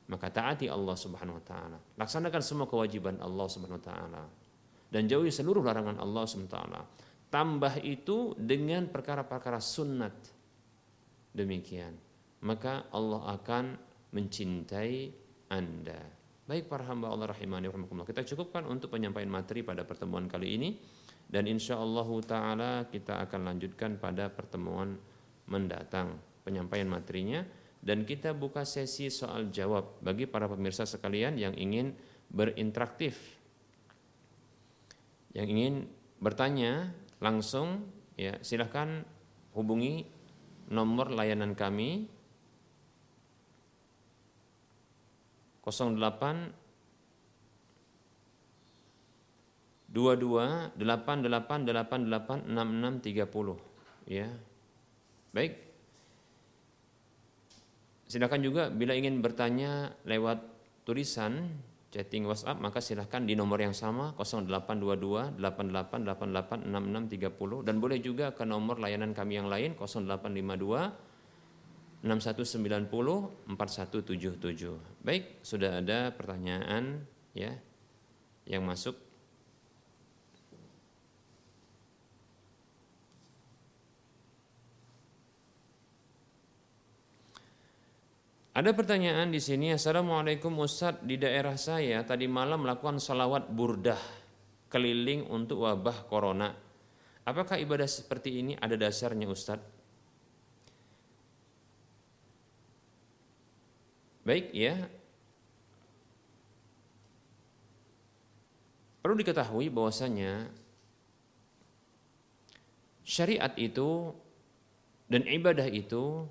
[0.07, 1.77] maka taati Allah Subhanahu wa taala.
[1.99, 4.23] Laksanakan semua kewajiban Allah Subhanahu wa taala
[4.91, 6.81] dan jauhi seluruh larangan Allah Subhanahu wa taala.
[7.31, 10.11] Tambah itu dengan perkara-perkara sunnat.
[11.31, 11.95] Demikian.
[12.43, 13.79] Maka Allah akan
[14.11, 15.15] mencintai
[15.47, 16.01] anda.
[16.43, 18.09] Baik para hamba Allah rahimani rahimakumullah.
[18.09, 20.69] Kita cukupkan untuk penyampaian materi pada pertemuan kali ini
[21.31, 24.99] dan insya Allah taala kita akan lanjutkan pada pertemuan
[25.51, 26.15] mendatang
[26.47, 27.43] penyampaian materinya
[27.83, 31.91] dan kita buka sesi soal jawab bagi para pemirsa sekalian yang ingin
[32.31, 33.19] berinteraktif
[35.35, 35.91] yang ingin
[36.23, 37.83] bertanya langsung
[38.15, 39.03] ya silahkan
[39.51, 40.07] hubungi
[40.71, 42.07] nomor layanan kami
[45.61, 46.61] 08
[49.91, 54.27] 22 88 88 66 30 ya.
[55.31, 55.55] Baik.
[58.11, 60.43] Silakan juga bila ingin bertanya lewat
[60.83, 61.47] tulisan
[61.91, 67.99] chatting WhatsApp maka silahkan di nomor yang sama 0822 88 88 66 30 dan boleh
[67.99, 71.11] juga ke nomor layanan kami yang lain 0852
[72.01, 75.05] 6190 4177.
[75.05, 77.05] Baik, sudah ada pertanyaan
[77.37, 77.53] ya
[78.49, 79.10] yang masuk.
[88.61, 93.97] Ada pertanyaan di sini, Assalamualaikum Ustadz, di daerah saya tadi malam melakukan salawat burdah
[94.69, 96.53] keliling untuk wabah corona.
[97.25, 99.65] Apakah ibadah seperti ini ada dasarnya Ustadz?
[104.29, 104.77] Baik ya.
[109.01, 110.53] Perlu diketahui bahwasanya
[113.01, 114.13] syariat itu
[115.09, 116.29] dan ibadah itu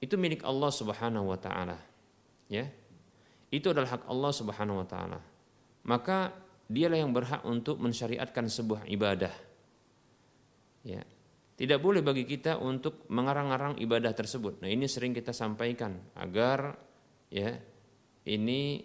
[0.00, 1.76] itu milik Allah Subhanahu wa taala.
[2.48, 2.66] Ya.
[3.52, 5.20] Itu adalah hak Allah Subhanahu wa taala.
[5.84, 6.32] Maka
[6.66, 9.32] dialah yang berhak untuk mensyariatkan sebuah ibadah.
[10.82, 11.04] Ya.
[11.60, 14.64] Tidak boleh bagi kita untuk mengarang-arang ibadah tersebut.
[14.64, 16.72] Nah, ini sering kita sampaikan agar
[17.28, 17.52] ya
[18.24, 18.80] ini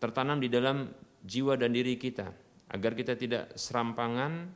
[0.00, 0.88] tertanam di dalam
[1.20, 2.26] jiwa dan diri kita
[2.72, 4.48] agar kita tidak serampangan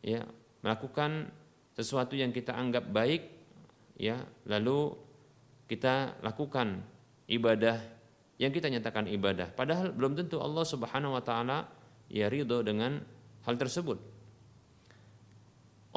[0.00, 0.22] ya
[0.62, 1.28] melakukan
[1.76, 3.28] sesuatu yang kita anggap baik
[4.00, 4.16] ya
[4.48, 4.96] lalu
[5.68, 6.80] kita lakukan
[7.28, 7.76] ibadah
[8.40, 11.68] yang kita nyatakan ibadah padahal belum tentu Allah Subhanahu wa taala
[12.08, 13.04] ya ridho dengan
[13.44, 14.16] hal tersebut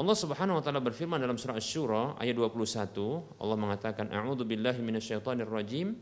[0.00, 5.44] Allah Subhanahu wa taala berfirman dalam surah Asy-Syura ayat 21, Allah mengatakan a'udzu billahi minasyaitonir
[5.44, 5.92] rajim.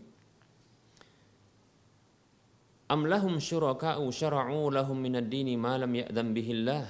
[2.87, 6.87] Am lahum syuraka'u syara'u lahum minad dini ma lam ya'dam bihillah.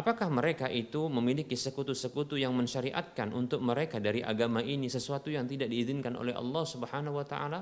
[0.00, 5.68] Apakah mereka itu memiliki sekutu-sekutu yang mensyariatkan untuk mereka dari agama ini sesuatu yang tidak
[5.68, 7.60] diizinkan oleh Allah Subhanahu wa taala?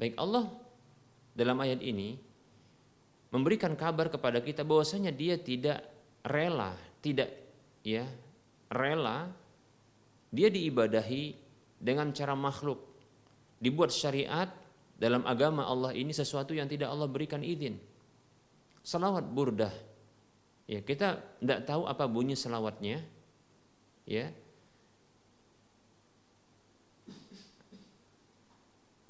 [0.00, 0.48] Baik Allah
[1.36, 2.16] dalam ayat ini
[3.36, 5.84] memberikan kabar kepada kita bahwasanya dia tidak
[6.24, 6.72] rela,
[7.04, 7.28] tidak
[7.84, 8.08] ya,
[8.72, 9.28] rela
[10.32, 11.36] dia diibadahi
[11.76, 12.80] dengan cara makhluk.
[13.60, 14.48] Dibuat syariat
[14.96, 17.76] dalam agama Allah ini sesuatu yang tidak Allah berikan izin.
[18.80, 19.91] Salawat burdah.
[20.70, 23.02] Ya, kita tidak tahu apa bunyi selawatnya.
[24.06, 24.30] Ya.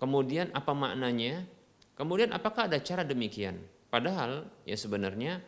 [0.01, 1.47] Kemudian apa maknanya?
[1.95, 3.61] Kemudian apakah ada cara demikian?
[3.93, 5.39] Padahal ya sebenarnya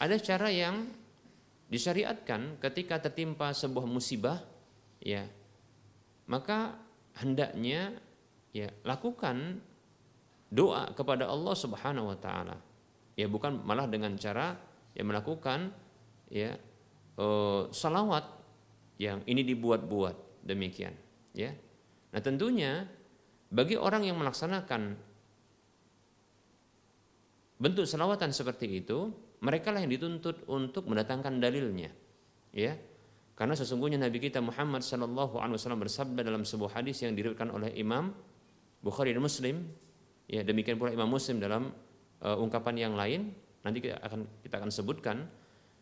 [0.00, 0.88] ada cara yang
[1.70, 4.42] disyariatkan ketika tertimpa sebuah musibah
[4.98, 5.22] ya
[6.26, 6.74] maka
[7.22, 7.94] hendaknya
[8.50, 9.62] ya lakukan
[10.50, 12.58] doa kepada Allah Subhanahu wa taala.
[13.14, 14.58] Ya bukan malah dengan cara
[14.94, 15.70] ya melakukan
[16.30, 16.56] ya
[17.18, 18.24] uh, salawat
[19.00, 20.92] yang ini dibuat-buat demikian
[21.32, 21.54] ya.
[22.10, 22.86] Nah, tentunya
[23.50, 24.98] bagi orang yang melaksanakan
[27.60, 29.12] bentuk selawatan seperti itu,
[29.44, 31.92] mereka lah yang dituntut untuk mendatangkan dalilnya.
[32.50, 32.74] Ya.
[33.36, 37.72] Karena sesungguhnya Nabi kita Muhammad sallallahu alaihi wasallam bersabda dalam sebuah hadis yang diriwayatkan oleh
[37.72, 38.12] Imam
[38.84, 39.64] Bukhari dan Muslim,
[40.28, 41.72] ya demikian pula Imam Muslim dalam
[42.20, 45.16] uh, ungkapan yang lain, nanti kita akan kita akan sebutkan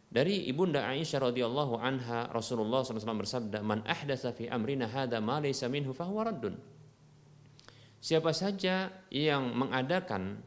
[0.08, 5.68] dari ibunda Aisyah radhiyallahu anha Rasulullah SAW bersabda, "Man ahdatsa fi amrina hada ma laysa
[5.68, 6.56] minhu fahuwa raddun."
[8.00, 10.40] Siapa saja yang mengadakan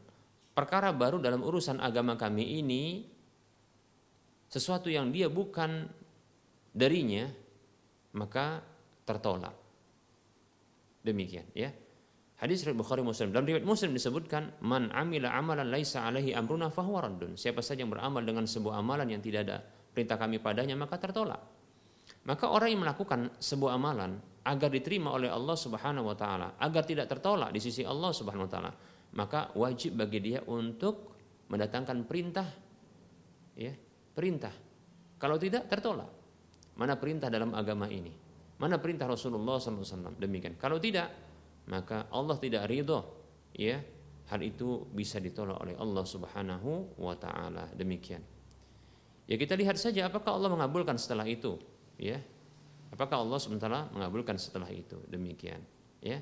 [0.56, 3.06] perkara baru dalam urusan agama kami ini
[4.50, 5.86] sesuatu yang dia bukan
[6.74, 7.28] darinya
[8.16, 8.60] maka
[9.06, 9.54] tertolak.
[11.06, 11.70] Demikian ya.
[12.42, 13.30] Hadis riwayat Bukhari Muslim.
[13.30, 17.38] Dalam riwayat Muslim disebutkan man amila amalan laisa alaihi amruna fahuwa raddun.
[17.38, 21.38] Siapa saja yang beramal dengan sebuah amalan yang tidak ada perintah kami padanya maka tertolak.
[22.26, 27.06] Maka orang yang melakukan sebuah amalan agar diterima oleh Allah Subhanahu wa taala, agar tidak
[27.06, 28.74] tertolak di sisi Allah Subhanahu wa taala,
[29.14, 31.14] maka wajib bagi dia untuk
[31.52, 32.48] mendatangkan perintah
[33.52, 33.72] ya
[34.16, 34.52] perintah
[35.20, 36.08] kalau tidak tertolak
[36.80, 38.08] mana perintah dalam agama ini
[38.56, 41.31] mana perintah Rasulullah SAW demikian kalau tidak
[41.68, 43.00] maka Allah tidak ridho
[43.54, 43.78] ya.
[44.32, 47.68] Hal itu bisa ditolak oleh Allah Subhanahu wa taala.
[47.76, 48.24] Demikian.
[49.28, 51.60] Ya kita lihat saja apakah Allah mengabulkan setelah itu
[52.00, 52.16] ya.
[52.92, 54.96] Apakah Allah sementara mengabulkan setelah itu?
[55.10, 55.60] Demikian
[56.00, 56.18] ya.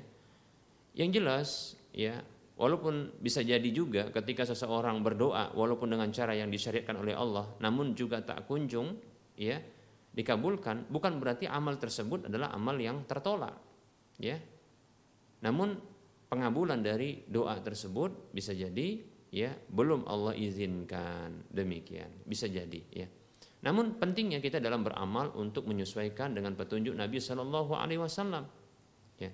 [0.91, 1.49] Yang jelas
[1.95, 2.19] ya
[2.61, 7.97] Walaupun bisa jadi juga ketika seseorang berdoa walaupun dengan cara yang disyariatkan oleh Allah namun
[7.97, 9.01] juga tak kunjung
[9.33, 9.57] ya
[10.13, 13.57] dikabulkan bukan berarti amal tersebut adalah amal yang tertolak
[14.21, 14.37] ya.
[15.41, 15.77] Namun
[16.31, 19.01] pengabulan dari doa tersebut bisa jadi
[19.31, 23.07] ya belum Allah izinkan demikian bisa jadi ya.
[23.61, 28.49] Namun pentingnya kita dalam beramal untuk menyesuaikan dengan petunjuk Nabi Shallallahu Alaihi Wasallam.
[29.21, 29.29] Ya.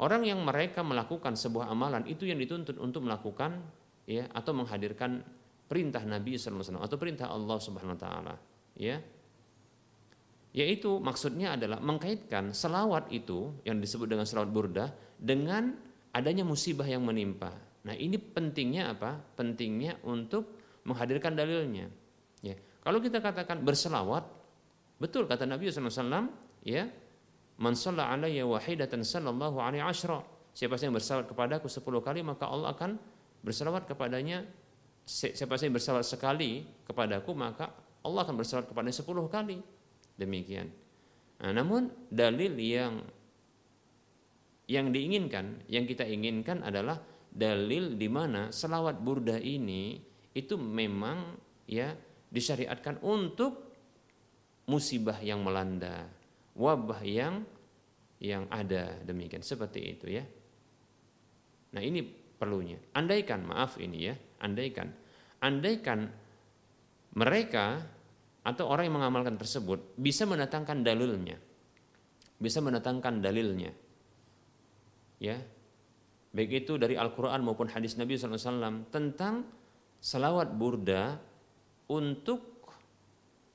[0.00, 3.64] Orang yang mereka melakukan sebuah amalan itu yang dituntut untuk melakukan
[4.04, 5.24] ya atau menghadirkan
[5.70, 8.34] perintah Nabi SAW atau perintah Allah Subhanahu wa taala
[8.74, 8.98] ya
[10.50, 15.74] yaitu maksudnya adalah mengkaitkan selawat itu yang disebut dengan selawat burda dengan
[16.10, 17.54] adanya musibah yang menimpa.
[17.86, 19.14] Nah ini pentingnya apa?
[19.38, 21.86] Pentingnya untuk menghadirkan dalilnya.
[22.42, 24.26] Ya, kalau kita katakan berselawat,
[24.98, 26.28] betul kata Nabi SAW,
[26.66, 26.88] ya
[27.60, 30.24] Man shalla alayya wahidatan sallallahu alaihi asyra.
[30.56, 32.96] Siapa yang bersalawat kepadaku 10 kali maka Allah akan
[33.44, 34.48] bersalawat kepadanya
[35.04, 37.68] siapa yang bersalawat sekali kepadaku maka
[38.00, 39.58] Allah akan bersalawat kepadanya 10 kali.
[40.20, 40.68] Demikian.
[41.40, 43.00] Nah, namun dalil yang
[44.68, 47.00] yang diinginkan, yang kita inginkan adalah
[47.32, 49.98] dalil di mana selawat burda ini
[50.36, 51.34] itu memang
[51.66, 51.90] ya
[52.30, 53.72] disyariatkan untuk
[54.70, 56.06] musibah yang melanda
[56.54, 57.42] wabah yang
[58.20, 60.24] yang ada demikian seperti itu ya.
[61.72, 62.04] Nah ini
[62.36, 62.78] perlunya.
[62.94, 64.92] Andaikan maaf ini ya, andaikan,
[65.40, 66.10] andaikan
[67.16, 67.82] mereka
[68.50, 71.38] atau orang yang mengamalkan tersebut bisa mendatangkan dalilnya,
[72.42, 73.70] bisa mendatangkan dalilnya,
[75.22, 75.38] ya,
[76.34, 79.46] baik itu dari Al-Quran maupun hadis Nabi SAW tentang
[80.02, 81.22] salawat burda
[81.86, 82.66] untuk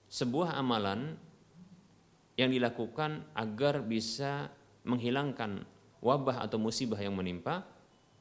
[0.08, 1.20] sebuah amalan
[2.40, 4.48] yang dilakukan agar bisa
[4.88, 5.68] menghilangkan
[6.00, 7.68] wabah atau musibah yang menimpa.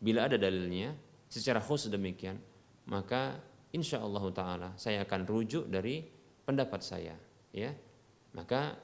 [0.03, 0.93] Bila ada dalilnya
[1.31, 2.37] secara khusus demikian
[2.87, 3.41] maka
[3.73, 6.05] insya Allah taala saya akan rujuk dari
[6.45, 7.17] pendapat saya
[7.51, 7.73] ya.
[8.35, 8.77] Maka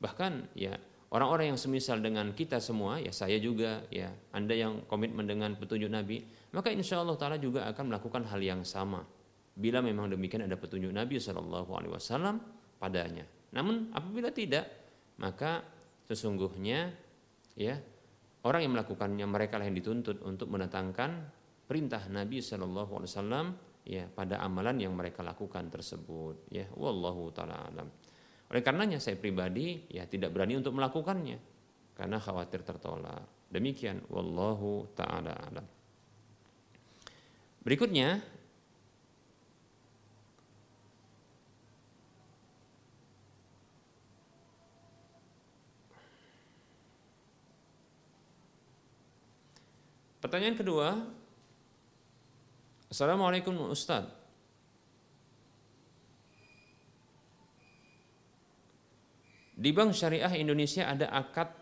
[0.00, 0.78] bahkan ya
[1.12, 5.92] orang-orang yang semisal dengan kita semua ya saya juga ya anda yang komitmen dengan petunjuk
[5.92, 9.06] Nabi maka insya Allah taala juga akan melakukan hal yang sama.
[9.54, 12.42] Bila memang demikian ada petunjuk Nabi Shallallahu Alaihi Wasallam
[12.78, 13.26] padanya.
[13.54, 14.66] Namun apabila tidak,
[15.18, 15.62] maka
[16.06, 16.90] sesungguhnya
[17.54, 17.78] ya
[18.46, 21.10] orang yang melakukannya mereka lah yang dituntut untuk mendatangkan
[21.70, 23.46] perintah Nabi Shallallahu Alaihi Wasallam
[23.90, 27.90] ya pada amalan yang mereka lakukan tersebut ya wallahu taala alam.
[28.46, 31.38] Oleh karenanya saya pribadi ya tidak berani untuk melakukannya
[31.98, 33.50] karena khawatir tertolak.
[33.50, 35.66] Demikian wallahu taala alam.
[37.66, 38.22] Berikutnya
[50.20, 51.00] Pertanyaan kedua,
[52.90, 54.02] Assalamualaikum Ustaz.
[59.54, 61.54] Di Bank Syariah Indonesia ada akad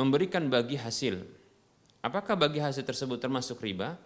[0.00, 1.20] memberikan bagi hasil.
[2.00, 4.00] Apakah bagi hasil tersebut termasuk riba?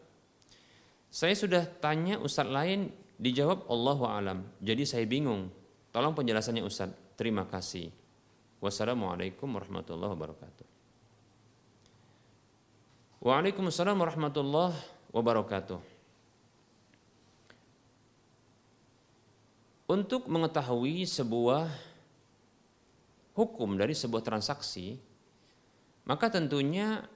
[1.06, 2.90] Saya sudah tanya Ustadz lain
[3.22, 4.38] dijawab Allah alam.
[4.58, 5.46] Jadi saya bingung.
[5.94, 7.14] Tolong penjelasannya Ustadz.
[7.14, 7.88] Terima kasih.
[8.58, 10.75] Wassalamualaikum warahmatullahi wabarakatuh.
[13.20, 14.76] Waalaikumsalam warahmatullahi
[15.08, 15.80] wabarakatuh.
[19.86, 21.70] Untuk mengetahui sebuah
[23.32, 25.00] hukum dari sebuah transaksi,
[26.04, 27.08] maka tentunya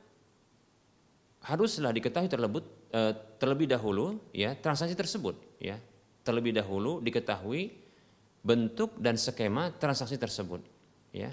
[1.44, 5.80] haruslah diketahui terlebih, eh, terlebih dahulu ya transaksi tersebut ya
[6.20, 7.72] terlebih dahulu diketahui
[8.44, 10.60] bentuk dan skema transaksi tersebut
[11.16, 11.32] ya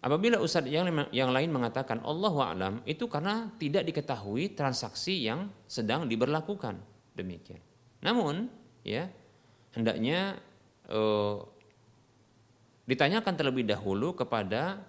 [0.00, 6.08] apabila ustadz yang yang lain mengatakan Allah alam itu karena tidak diketahui transaksi yang sedang
[6.08, 6.80] diberlakukan
[7.16, 7.60] demikian
[8.00, 8.48] namun
[8.84, 9.12] ya
[9.76, 10.40] hendaknya
[10.88, 11.36] eh,
[12.90, 14.82] ditanyakan terlebih dahulu kepada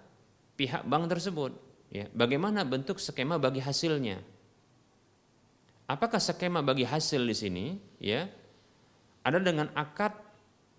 [0.58, 1.54] pihak bank tersebut.
[1.92, 4.18] Ya, bagaimana bentuk skema bagi hasilnya?
[5.86, 7.66] Apakah skema bagi hasil di sini
[8.00, 8.26] ya
[9.22, 10.16] ada dengan akad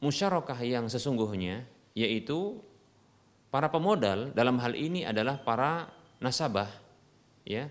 [0.01, 1.63] musyarakah yang sesungguhnya
[1.93, 2.59] yaitu
[3.53, 5.85] para pemodal dalam hal ini adalah para
[6.17, 6.73] nasabah
[7.45, 7.69] ya.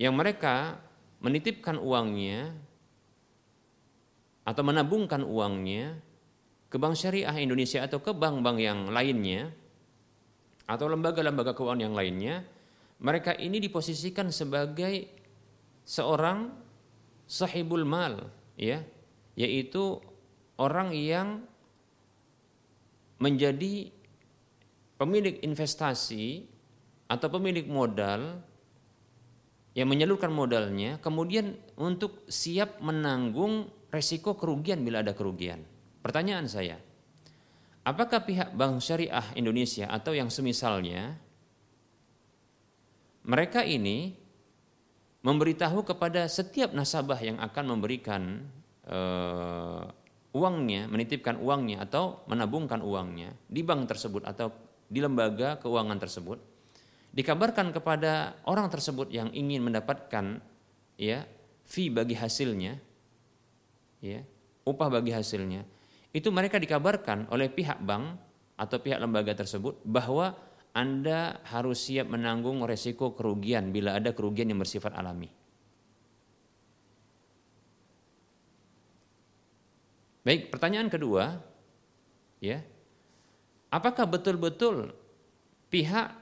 [0.00, 0.80] Yang mereka
[1.20, 2.56] menitipkan uangnya
[4.48, 6.00] atau menabungkan uangnya
[6.72, 9.52] ke Bank Syariah Indonesia atau ke bank-bank yang lainnya
[10.64, 12.40] atau lembaga-lembaga keuangan yang lainnya,
[13.04, 15.04] mereka ini diposisikan sebagai
[15.84, 16.48] seorang
[17.28, 18.80] sahibul mal, ya,
[19.36, 20.00] yaitu
[20.56, 21.44] orang yang
[23.24, 23.88] menjadi
[25.00, 26.44] pemilik investasi
[27.08, 28.44] atau pemilik modal
[29.74, 35.64] yang menyalurkan modalnya, kemudian untuk siap menanggung resiko kerugian bila ada kerugian.
[36.04, 36.78] Pertanyaan saya,
[37.82, 41.18] apakah pihak Bank Syariah Indonesia atau yang semisalnya
[43.24, 44.14] mereka ini
[45.24, 48.44] memberitahu kepada setiap nasabah yang akan memberikan
[48.84, 49.88] uh,
[50.34, 54.50] uangnya, menitipkan uangnya atau menabungkan uangnya di bank tersebut atau
[54.90, 56.38] di lembaga keuangan tersebut,
[57.14, 60.42] dikabarkan kepada orang tersebut yang ingin mendapatkan
[60.98, 61.22] ya
[61.64, 62.74] fee bagi hasilnya,
[64.02, 64.20] ya
[64.66, 65.62] upah bagi hasilnya,
[66.10, 68.18] itu mereka dikabarkan oleh pihak bank
[68.58, 70.34] atau pihak lembaga tersebut bahwa
[70.74, 75.43] Anda harus siap menanggung resiko kerugian bila ada kerugian yang bersifat alami.
[80.24, 81.36] Baik, pertanyaan kedua,
[82.40, 82.64] ya,
[83.68, 84.96] apakah betul-betul
[85.68, 86.16] pihak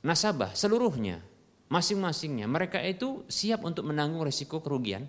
[0.00, 1.20] nasabah seluruhnya,
[1.68, 5.04] masing-masingnya, mereka itu siap untuk menanggung resiko kerugian?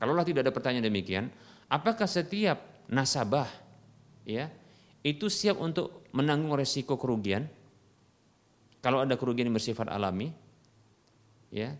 [0.00, 1.28] Kalaulah tidak ada pertanyaan demikian,
[1.68, 2.58] apakah setiap
[2.88, 3.46] nasabah
[4.26, 4.50] ya
[5.04, 7.44] itu siap untuk menanggung resiko kerugian?
[8.82, 10.34] Kalau ada kerugian yang bersifat alami
[11.54, 11.76] ya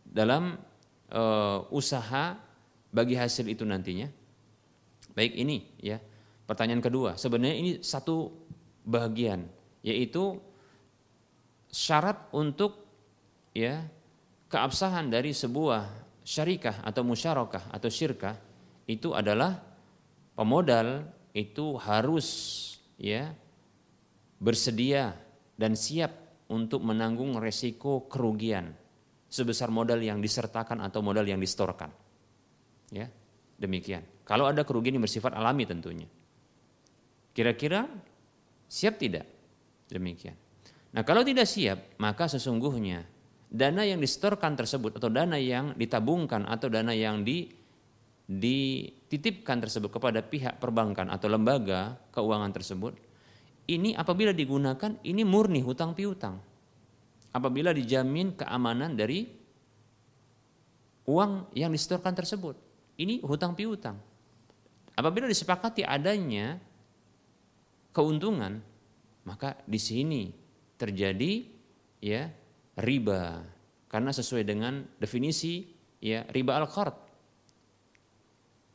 [0.00, 0.56] dalam
[1.12, 1.22] e,
[1.74, 2.40] usaha
[2.88, 4.08] bagi hasil itu nantinya
[5.16, 5.96] baik ini ya
[6.44, 8.28] pertanyaan kedua sebenarnya ini satu
[8.84, 9.48] bagian
[9.80, 10.38] yaitu
[11.72, 12.84] syarat untuk
[13.56, 13.82] ya
[14.52, 15.88] keabsahan dari sebuah
[16.22, 18.36] syarikah atau musyarakah atau syirkah
[18.86, 19.58] itu adalah
[20.38, 22.28] pemodal itu harus
[23.00, 23.32] ya
[24.38, 25.16] bersedia
[25.56, 26.12] dan siap
[26.46, 28.70] untuk menanggung resiko kerugian
[29.26, 31.90] sebesar modal yang disertakan atau modal yang distorkan.
[32.94, 33.10] Ya,
[33.58, 34.06] demikian.
[34.26, 36.10] Kalau ada kerugian yang bersifat alami tentunya.
[37.30, 37.86] Kira-kira
[38.66, 39.24] siap tidak?
[39.86, 40.34] Demikian.
[40.90, 43.06] Nah, kalau tidak siap, maka sesungguhnya
[43.46, 47.46] dana yang distorkan tersebut atau dana yang ditabungkan atau dana yang di
[48.26, 52.98] dititipkan tersebut kepada pihak perbankan atau lembaga keuangan tersebut,
[53.70, 56.42] ini apabila digunakan ini murni hutang piutang.
[57.30, 59.28] Apabila dijamin keamanan dari
[61.06, 62.58] uang yang disetorkan tersebut,
[62.98, 64.00] ini hutang piutang.
[64.96, 66.56] Apabila disepakati adanya
[67.92, 68.60] keuntungan,
[69.28, 70.32] maka di sini
[70.80, 71.44] terjadi
[72.00, 72.28] ya
[72.80, 73.44] riba
[73.88, 75.64] karena sesuai dengan definisi
[76.00, 76.96] ya riba al-qard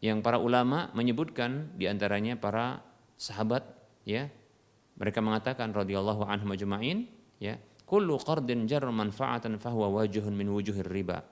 [0.01, 2.81] yang para ulama menyebutkan di antaranya para
[3.21, 3.61] sahabat
[4.01, 4.25] ya
[5.01, 7.09] Mereka mengatakan radhiyallahu anhum ajma'in
[7.41, 7.57] ya,
[7.89, 11.25] kullu qardin jar manfaatan fahuwa wajuhun min wujuhir riba.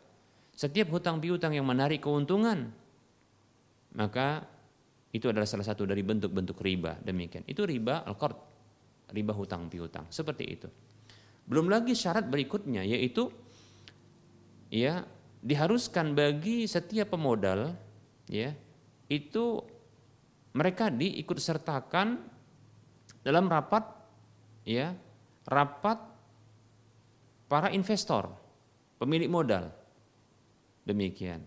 [0.57, 2.73] Setiap hutang piutang yang menarik keuntungan
[3.93, 4.49] maka
[5.09, 7.41] itu adalah salah satu dari bentuk-bentuk riba demikian.
[7.49, 8.37] Itu riba al-qard,
[9.09, 10.67] riba hutang piutang seperti itu.
[11.49, 13.33] Belum lagi syarat berikutnya yaitu
[14.69, 15.01] ya
[15.41, 17.73] diharuskan bagi setiap pemodal
[18.29, 18.53] ya
[19.09, 19.65] itu
[20.53, 22.21] mereka diikut sertakan
[23.25, 23.81] dalam rapat
[24.61, 24.93] ya
[25.49, 25.97] rapat
[27.49, 28.29] para investor
[29.01, 29.73] pemilik modal
[30.85, 31.41] demikian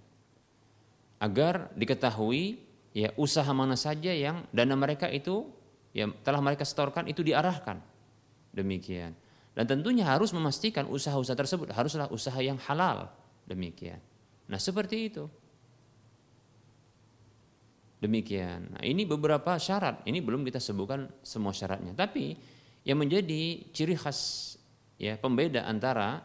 [1.23, 2.59] agar diketahui
[2.93, 5.49] ya usaha mana saja yang dana mereka itu
[5.97, 7.81] ya telah mereka setorkan itu diarahkan
[8.53, 9.17] demikian
[9.53, 13.13] dan tentunya harus memastikan usaha-usaha tersebut haruslah usaha yang halal
[13.47, 13.99] Demikian.
[14.47, 15.25] Nah, seperti itu.
[18.03, 18.75] Demikian.
[18.75, 20.03] Nah, ini beberapa syarat.
[20.07, 21.95] Ini belum kita sebutkan semua syaratnya.
[21.95, 22.35] Tapi
[22.83, 24.55] yang menjadi ciri khas
[24.99, 26.19] ya pembeda antara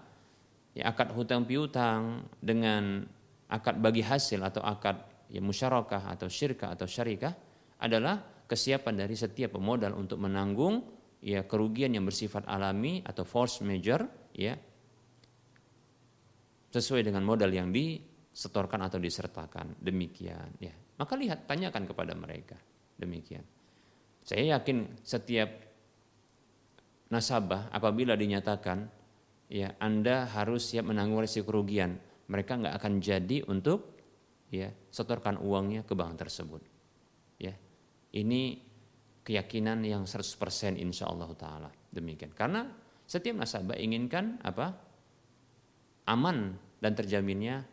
[0.73, 3.05] ya akad hutang piutang dengan
[3.45, 4.97] akad bagi hasil atau akad
[5.27, 7.35] ya musyarakah atau syirkah atau syarikah
[7.83, 10.81] adalah kesiapan dari setiap pemodal untuk menanggung
[11.19, 14.55] ya kerugian yang bersifat alami atau force major ya
[16.71, 19.75] sesuai dengan modal yang disetorkan atau disertakan.
[19.79, 20.73] Demikian ya.
[20.97, 22.57] Maka lihat tanyakan kepada mereka.
[22.97, 23.45] Demikian.
[24.25, 25.49] Saya yakin setiap
[27.07, 28.89] nasabah apabila dinyatakan
[29.47, 31.95] ya Anda harus siap menanggung resiko kerugian,
[32.27, 33.96] mereka nggak akan jadi untuk
[34.51, 36.61] ya setorkan uangnya ke bank tersebut.
[37.39, 37.53] Ya.
[38.15, 38.41] Ini
[39.27, 42.31] keyakinan yang 100% insya Allah taala demikian.
[42.31, 42.63] Karena
[43.03, 44.87] setiap nasabah inginkan apa?
[46.07, 47.67] aman dan terjaminnya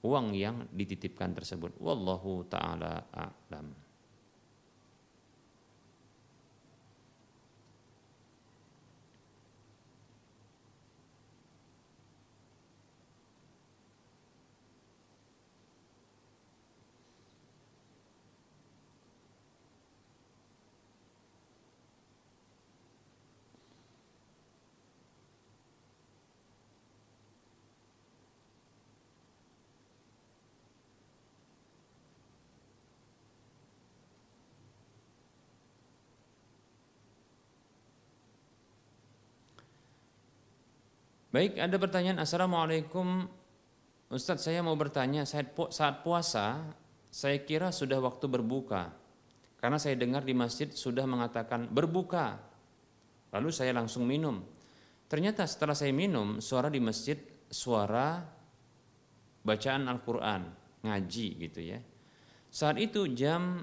[0.00, 1.76] uang yang dititipkan tersebut.
[1.84, 3.83] Wallahu taala a'lam.
[41.34, 43.26] Baik, ada pertanyaan Assalamualaikum.
[44.06, 46.62] Ustadz saya mau bertanya saat puasa
[47.10, 48.94] saya kira sudah waktu berbuka.
[49.58, 52.38] Karena saya dengar di masjid sudah mengatakan berbuka.
[53.34, 54.46] Lalu saya langsung minum.
[55.10, 57.18] Ternyata setelah saya minum suara di masjid
[57.50, 58.22] suara
[59.42, 60.42] bacaan Al-Quran
[60.86, 61.82] ngaji gitu ya.
[62.46, 63.58] Saat itu jam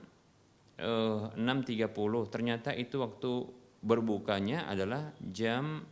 [0.75, 1.87] eh, 6.30
[2.27, 3.31] ternyata itu waktu
[3.79, 5.87] berbukanya adalah jam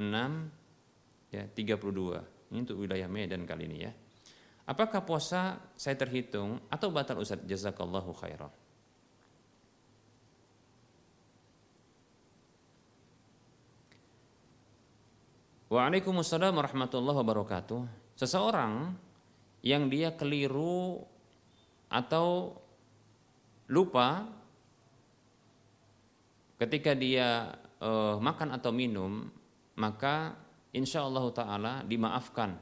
[0.00, 0.59] 6
[1.30, 3.92] ya 32 ini untuk wilayah Medan kali ini ya.
[4.66, 7.42] Apakah puasa saya terhitung atau batal Ustaz?
[7.42, 8.50] Jazakallahu khairan.
[15.70, 17.80] Waalaikumsalam warahmatullahi wabarakatuh.
[18.18, 18.90] Seseorang
[19.62, 20.98] yang dia keliru
[21.86, 22.58] atau
[23.70, 24.26] lupa
[26.58, 29.30] ketika dia uh, makan atau minum,
[29.78, 30.34] maka
[30.76, 32.54] insya Allah Taala dimaafkan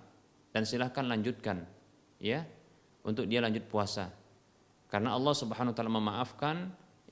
[0.52, 1.64] dan silahkan lanjutkan
[2.18, 2.44] ya
[3.04, 4.10] untuk dia lanjut puasa.
[4.88, 6.56] Karena Allah Subhanahu Wa Taala memaafkan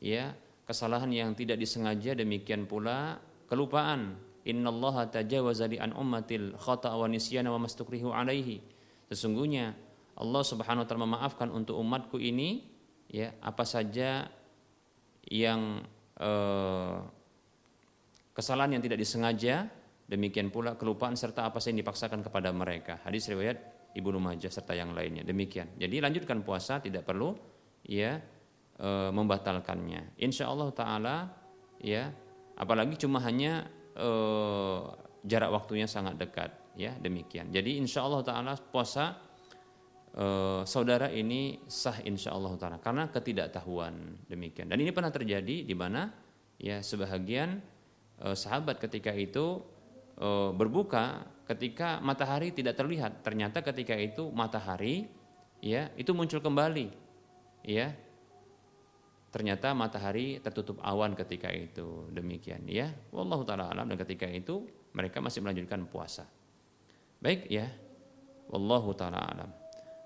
[0.00, 0.32] ya
[0.66, 4.18] kesalahan yang tidak disengaja demikian pula kelupaan.
[4.46, 8.62] Innallaha tajawaza li an ummatil khata wa nisyana wa mastukrihu alaihi.
[9.10, 9.74] Sesungguhnya
[10.16, 12.62] Allah Subhanahu wa taala memaafkan untuk umatku ini
[13.10, 14.30] ya apa saja
[15.26, 15.82] yang
[16.16, 16.96] eh,
[18.32, 19.66] kesalahan yang tidak disengaja
[20.06, 23.02] Demikian pula kelupaan serta apa yang dipaksakan kepada mereka.
[23.02, 25.26] Hadis riwayat Ibnu Majah serta yang lainnya.
[25.26, 25.74] Demikian.
[25.74, 27.34] Jadi lanjutkan puasa tidak perlu
[27.82, 28.22] ya
[28.78, 30.20] e, membatalkannya.
[30.22, 31.16] Insya Allah Taala
[31.82, 32.06] ya
[32.54, 33.66] apalagi cuma hanya
[33.98, 34.08] e,
[35.26, 37.50] jarak waktunya sangat dekat ya demikian.
[37.50, 39.18] Jadi insya Allah Taala puasa
[40.14, 40.26] e,
[40.68, 44.70] saudara ini sah insya Allah Taala karena ketidaktahuan demikian.
[44.70, 46.06] Dan ini pernah terjadi di mana
[46.62, 47.58] ya sebahagian
[48.22, 49.74] e, sahabat ketika itu
[50.56, 53.22] berbuka ketika matahari tidak terlihat.
[53.22, 55.06] Ternyata ketika itu matahari
[55.62, 56.90] ya itu muncul kembali.
[57.66, 57.94] Ya.
[59.30, 62.08] Ternyata matahari tertutup awan ketika itu.
[62.10, 62.88] Demikian ya.
[63.12, 64.64] Wallahu taala alam dan ketika itu
[64.96, 66.24] mereka masih melanjutkan puasa.
[67.20, 67.68] Baik ya.
[68.48, 69.50] Wallahu taala alam.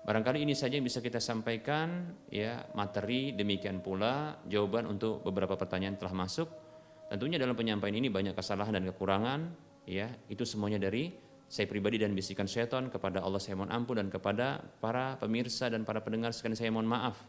[0.01, 5.93] Barangkali ini saja yang bisa kita sampaikan ya materi demikian pula jawaban untuk beberapa pertanyaan
[5.95, 6.49] telah masuk.
[7.05, 9.39] Tentunya dalam penyampaian ini banyak kesalahan dan kekurangan,
[9.85, 11.13] ya, itu semuanya dari
[11.51, 15.83] saya pribadi dan bisikan syaitan kepada Allah saya mohon ampun dan kepada para pemirsa dan
[15.83, 17.19] para pendengar sekalian saya mohon maaf.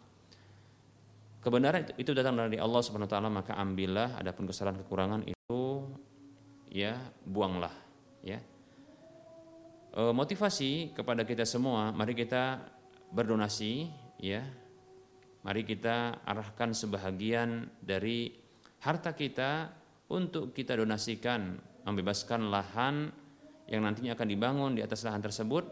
[1.42, 5.90] Kebenaran itu datang dari Allah Subhanahu wa taala maka ambillah adapun kesalahan kekurangan itu
[6.70, 7.74] ya buanglah
[8.22, 8.38] ya.
[9.90, 12.62] E, motivasi kepada kita semua mari kita
[13.10, 13.90] berdonasi
[14.22, 14.46] ya.
[15.42, 18.30] Mari kita arahkan sebahagian dari
[18.86, 19.74] harta kita
[20.14, 23.10] untuk kita donasikan membebaskan lahan
[23.66, 25.64] yang nantinya akan dibangun di atas lahan tersebut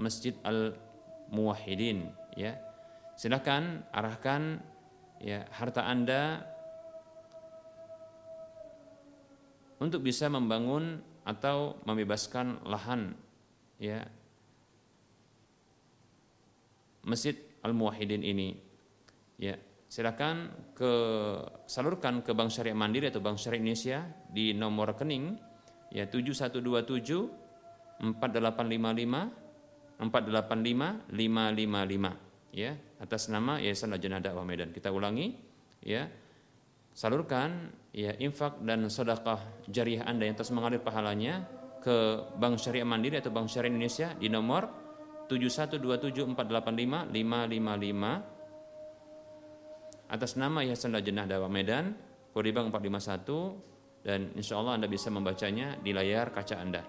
[0.00, 0.76] Masjid Al
[1.30, 2.56] Muwahhidin ya.
[3.16, 4.60] Silakan arahkan
[5.20, 6.40] ya harta Anda
[9.80, 13.12] untuk bisa membangun atau membebaskan lahan
[13.76, 14.00] ya
[17.04, 18.56] Masjid Al Muwahhidin ini
[19.36, 19.56] ya
[19.90, 20.92] silakan ke
[21.66, 23.98] salurkan ke Bank Syariah Mandiri atau Bank Syariah Indonesia
[24.30, 25.49] di nomor rekening
[25.90, 27.50] ya 7127
[28.00, 29.40] 4855
[30.00, 34.72] 485 555 ya atas nama Yayasan Lajnah Dakwah Medan.
[34.72, 35.36] Kita ulangi
[35.84, 36.08] ya.
[36.90, 39.38] Salurkan ya infak dan sedekah
[39.70, 41.46] jariah Anda yang terus mengalir pahalanya
[41.80, 44.66] ke Bank Syariah Mandiri atau Bank Syariah Indonesia di nomor
[45.30, 47.14] 7127485
[50.10, 51.94] atas nama Yayasan Lajnah Dakwah Medan,
[52.34, 56.82] kode bank 451 dan insya Allah Anda bisa membacanya di layar kaca Anda.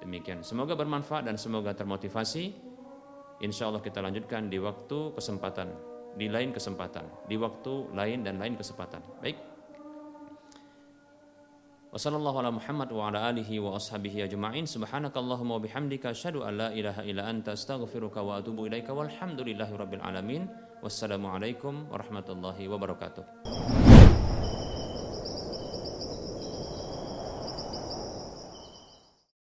[0.00, 0.40] Demikian.
[0.46, 2.68] Semoga bermanfaat dan semoga termotivasi.
[3.42, 5.68] Insya Allah kita lanjutkan di waktu kesempatan,
[6.18, 9.02] di lain kesempatan, di waktu lain dan lain kesempatan.
[9.22, 9.38] Baik.
[11.88, 17.00] Wassalamualaikum Muhammad wa ala alihi wa ashabihi ajma'in Subhanakallahumma wa bihamdika asyhadu an la ilaha
[17.00, 20.52] illa anta astaghfiruka wa atubu ilaika walhamdulillahi rabbil alamin
[20.84, 23.24] Wassalamualaikum warahmatullahi wabarakatuh